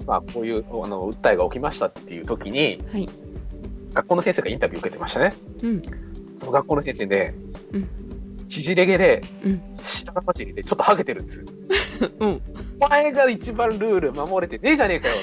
[0.05, 3.09] まあ、こういうあの訴えが起きましたっていう時に、はい。
[3.93, 5.34] 学校の先生がインタビュー受けてましたね。
[5.63, 5.82] うん。
[6.39, 7.36] その学校の先生ね、
[7.74, 7.89] うん。
[8.47, 9.61] 縮れ毛で、うん。
[9.84, 11.43] 下町にでちょっとハゲてるんです。
[12.20, 12.41] うん。
[12.80, 15.16] お前が一番ルール守れてねえじゃねえかよ。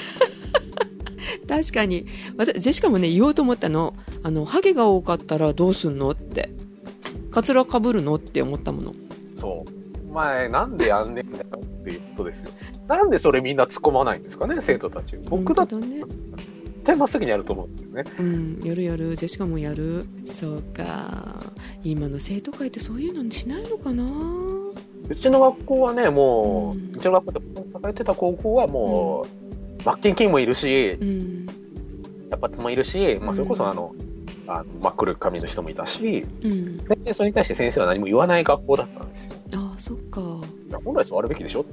[1.47, 2.05] 確かに。
[2.37, 3.93] 私ジェシカもね言おうと思ったの。
[4.23, 6.49] あのハゲが多かったらどうすんのって。
[7.31, 8.93] カツラかぶるのって思ったもの。
[9.39, 10.09] そう。
[10.09, 12.51] お前、なんでやんねんだよっていうことですよ。
[12.87, 15.17] なんでそれみんな突っ込まないんですかね、生徒たち。
[15.17, 15.99] 僕だって本当だね
[16.85, 18.03] 絶対真っ先にやると思うんですね。
[18.19, 18.59] うん。
[18.63, 19.15] やるやる。
[19.17, 20.05] ジェシカもやる。
[20.27, 21.43] そうか。
[21.83, 24.03] 今の生徒会ってそういうのしないのかな
[25.07, 27.39] うちの学校はね、もう、ううんちの学校で
[27.73, 31.45] 抱えてた高校はもう、マッキンキンもいるしう、ん。
[32.29, 33.93] 茶髪もいるし、まあ、うんそれこそあの、
[34.47, 36.77] あの真っ黒い髪の人もいたし、うん。
[37.03, 39.33] で、それに対して先生は何も言わない学校だったんですよ。
[39.55, 40.21] ああそっか。
[40.83, 41.65] 本来そうあるべきでしょ。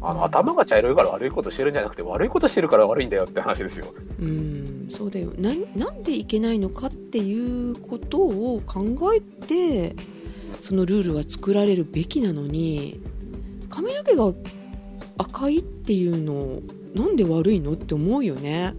[0.00, 3.86] あの、頭が茶色いから悪いことしてるんじゃなくて、悪いことしてるから悪いんだよって話ですよ。
[4.20, 4.88] うん。
[4.92, 5.32] そうだよ。
[5.38, 8.84] ななんでいけないのかっていうことを考
[9.14, 9.96] えて
[10.66, 13.00] そのルールは作られるべきなのに
[13.68, 14.34] 髪の毛が
[15.16, 16.60] 赤いっていうの
[16.92, 18.74] なんで悪いのって思うよね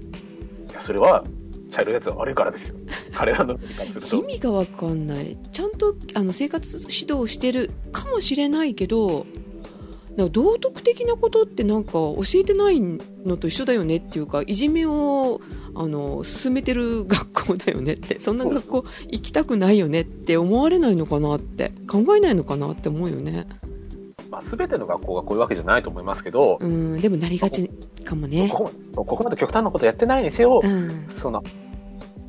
[0.70, 1.24] いや、それは、
[1.72, 2.76] 茶色いやつが悪いからですよ。
[3.14, 3.58] 彼らの。
[4.12, 9.26] 意味が分かんないちゃんとあの生活指導してるかもしれないけど
[10.18, 15.40] なんか道徳的なことってなんか教えてないのと一緒だよねっていうかいじめを
[15.76, 18.20] あの進めてる学校だよねって。
[18.20, 21.72] そんな学校行きたくないよねって思われないのかなって。
[21.88, 23.48] 考えないのかなって思うよね。
[24.32, 27.70] まあ、全ての学校がこういうわけじゃないと思いますけど、うんでもなりがち
[28.04, 28.50] かもね。
[28.52, 31.08] ここここまで極端なことやってないにせよ、うん。
[31.12, 31.44] その、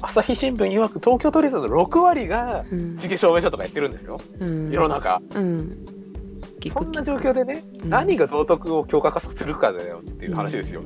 [0.00, 2.96] 朝日新聞曰く東京都立の6割がうん。
[2.98, 4.20] 地形証明書とかやってるんですよ。
[4.38, 4.70] うん。
[4.70, 5.20] 世の中。
[5.34, 5.97] うん
[6.60, 7.90] 結構そんな状況でね、うん。
[7.90, 10.82] 何が道徳を強化化するかだよっていう話ですよ。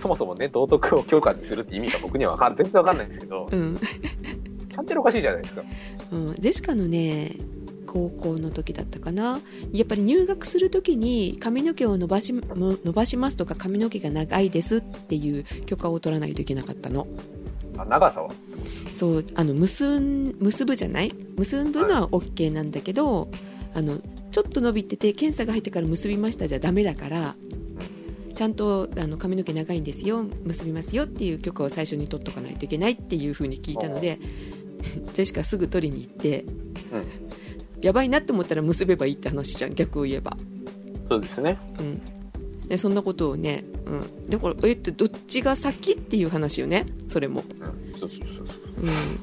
[0.00, 3.78] そもそもね、道徳を強化にするって意味が僕にはわかん全然わかんないんですけど、うん、
[4.70, 5.62] ちゃんちゃらおかしいじゃないですか。
[6.12, 7.32] うん、ジェシカのね
[7.86, 9.40] 高校の時だったかな。
[9.72, 17.06] やっぱり入学する時に髪の毛を伸ばしも伸ばしますとか髪の毛が長いですっていう許可を取らないといけなかったの。
[17.78, 18.30] あ長さは？
[18.92, 21.12] そうあの結ん結ぶじゃない？
[21.36, 23.28] 結ぶのは OK なんだけど、
[23.74, 23.98] あの
[24.30, 27.34] ちょっと伸びてて検査が入ってから結びましたじゃダメだから
[28.34, 34.18] ちゃんとあの髪の毛長いんですよ結びますよっていう許可を最初に取っとかないといけないっていう風に聞いたので
[35.14, 36.44] ジェシカすぐ取りに行って
[36.92, 37.06] うん。
[37.80, 40.36] やばいなって思ったら結べばいいって話じゃん逆を言えば、
[41.08, 41.58] そうですね。
[41.78, 42.00] うん、
[42.68, 47.98] でそんなことをね、うん、だからえってどっちが先っていう話よねそれも、うん。
[47.98, 48.45] そうそうそう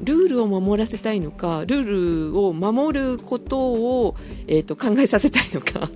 [0.02, 4.16] ルールを守らせたいのかルールを守ることを、
[4.48, 5.90] えー、と考えさせたいのか、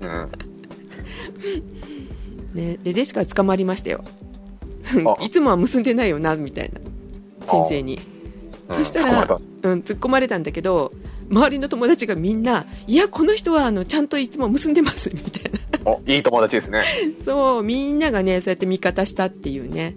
[0.00, 0.30] うん。
[2.54, 4.04] ね、でジェシカは捕まりましたよ。
[5.06, 5.16] あ。
[5.24, 6.80] いつもは結んでないよなみたいな。
[7.46, 8.00] 先生に。
[8.70, 9.80] そしたらうん。
[9.80, 10.92] 突っ込まれたんだけど
[11.30, 15.78] 周りの友達がみんないやこの人はあのちゃんといつも結んでますみたいな。
[15.78, 16.82] たお、いい友達ですね。
[17.24, 19.96] そうみんながねそうやって味方したっていうね、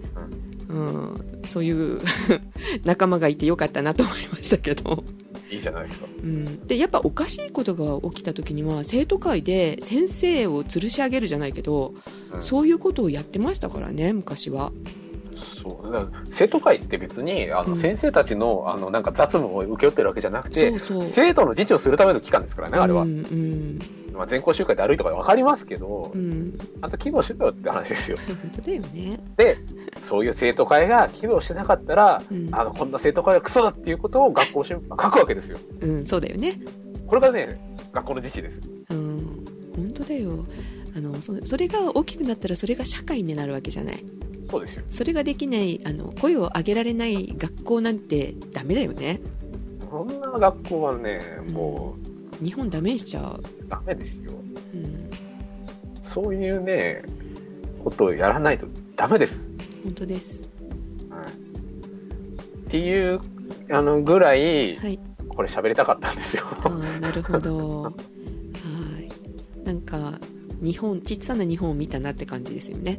[0.68, 2.00] うん、そういう
[2.84, 5.04] 仲間がいてよかったなと思いましたけど、
[5.50, 6.06] いいじゃないですか。
[6.22, 11.94] うん、でやっぱおかしいことが起きた時には生徒会で先生を吊るし上げるじゃないけど、
[12.34, 12.42] うん。
[12.42, 14.72] そういうことをやってましたからね昔は。
[15.62, 15.92] そう。
[15.92, 17.76] だから生徒会って別に、あの、うん。
[17.76, 23.02] 先生たちの、あの、なんか雑務を請け負ってるわけじゃなくて、生徒の自治をするための機関ですからね、あれは。
[23.02, 28.18] うんうんまあ、全校集会で歩いとかわかりますけど、うん、ちゃんと機能してたよって話ですよ。
[28.26, 29.56] 本当だよね、で、
[30.02, 32.48] そういう生徒会が機能してなかったら、うん。
[32.52, 35.58] あの、こんな生徒会がクソだっていうことを学校新聞が書くわけですよ。
[35.80, 36.58] うん、そうだよね。
[37.06, 37.60] これがね、
[37.92, 38.60] 学校の自治です。
[38.90, 39.44] うん。
[39.76, 40.44] 本当だよ。
[40.96, 44.04] あのそそれが大きくなったらそれが社会になるわけじゃない。
[44.50, 44.82] そうですよ。
[44.90, 49.20] それができないあの声を上げられない学校なんてダメだよね。
[49.88, 51.20] こんな学校はね、
[51.52, 51.94] も
[52.42, 54.32] 日本ダメにしちゃう、うダメですよ。
[54.74, 55.10] うん、
[56.02, 57.02] そういうね、
[57.82, 58.66] ことをやらないと
[58.96, 59.50] ダメです。
[59.84, 60.48] 本当です。
[61.10, 63.20] はい、っていう、
[63.70, 64.98] あの、ぐらい、はい。
[65.28, 66.42] これ喋りたかったんですよ。
[66.48, 67.82] あーなるほど。
[67.84, 67.90] は
[69.00, 69.08] い。
[69.64, 70.18] なんか
[70.60, 72.98] 日本小さな日本を見たなって感じですよね。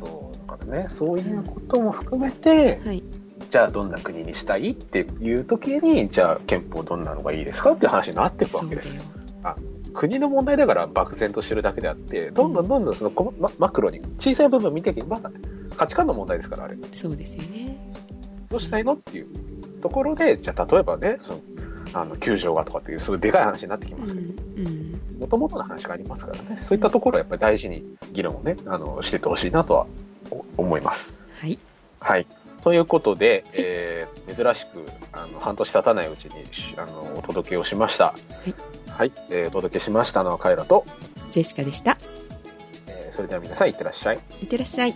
[0.00, 3.02] そう、だからね、そういうことも含めて、はい
[3.56, 8.94] じゃあどんな国にしたいっていう時に、じゃあ憲法どんなのがいいですかっていう話になっていくわけです。
[9.94, 15.22] 国の問題だから漠然としてるだけであって、どんどんどんどんそのこママクロに小さい部分見ていけば、
[15.74, 16.76] 価値観の問題ですから、あれ。
[16.92, 17.78] そうですよね
[18.50, 19.26] どうしたいのっていう
[19.80, 21.40] ところで、じゃあ例えばね、その、
[21.94, 24.26] あの、球場がとかっていう、そういうでかい話になってきうんますけど、
[24.58, 29.86] うんもともとの話がありますからね、そういったところはやっぱり大事に議論をね、あの、していってほしいなとは
[30.30, 31.14] お思います。
[31.40, 31.58] はい
[32.00, 32.26] はい。
[32.66, 38.12] ということで、えー珍しく、あの、半年経たないうちに、しあの、お届けをしました。
[38.44, 38.52] い
[38.90, 39.12] はい。
[39.30, 40.84] えーお届けしましたのはカエラと、
[41.30, 41.96] ジェシカでした
[42.88, 44.18] えーそれでは皆さんいってらっしゃい。
[44.42, 44.94] いってらっしゃい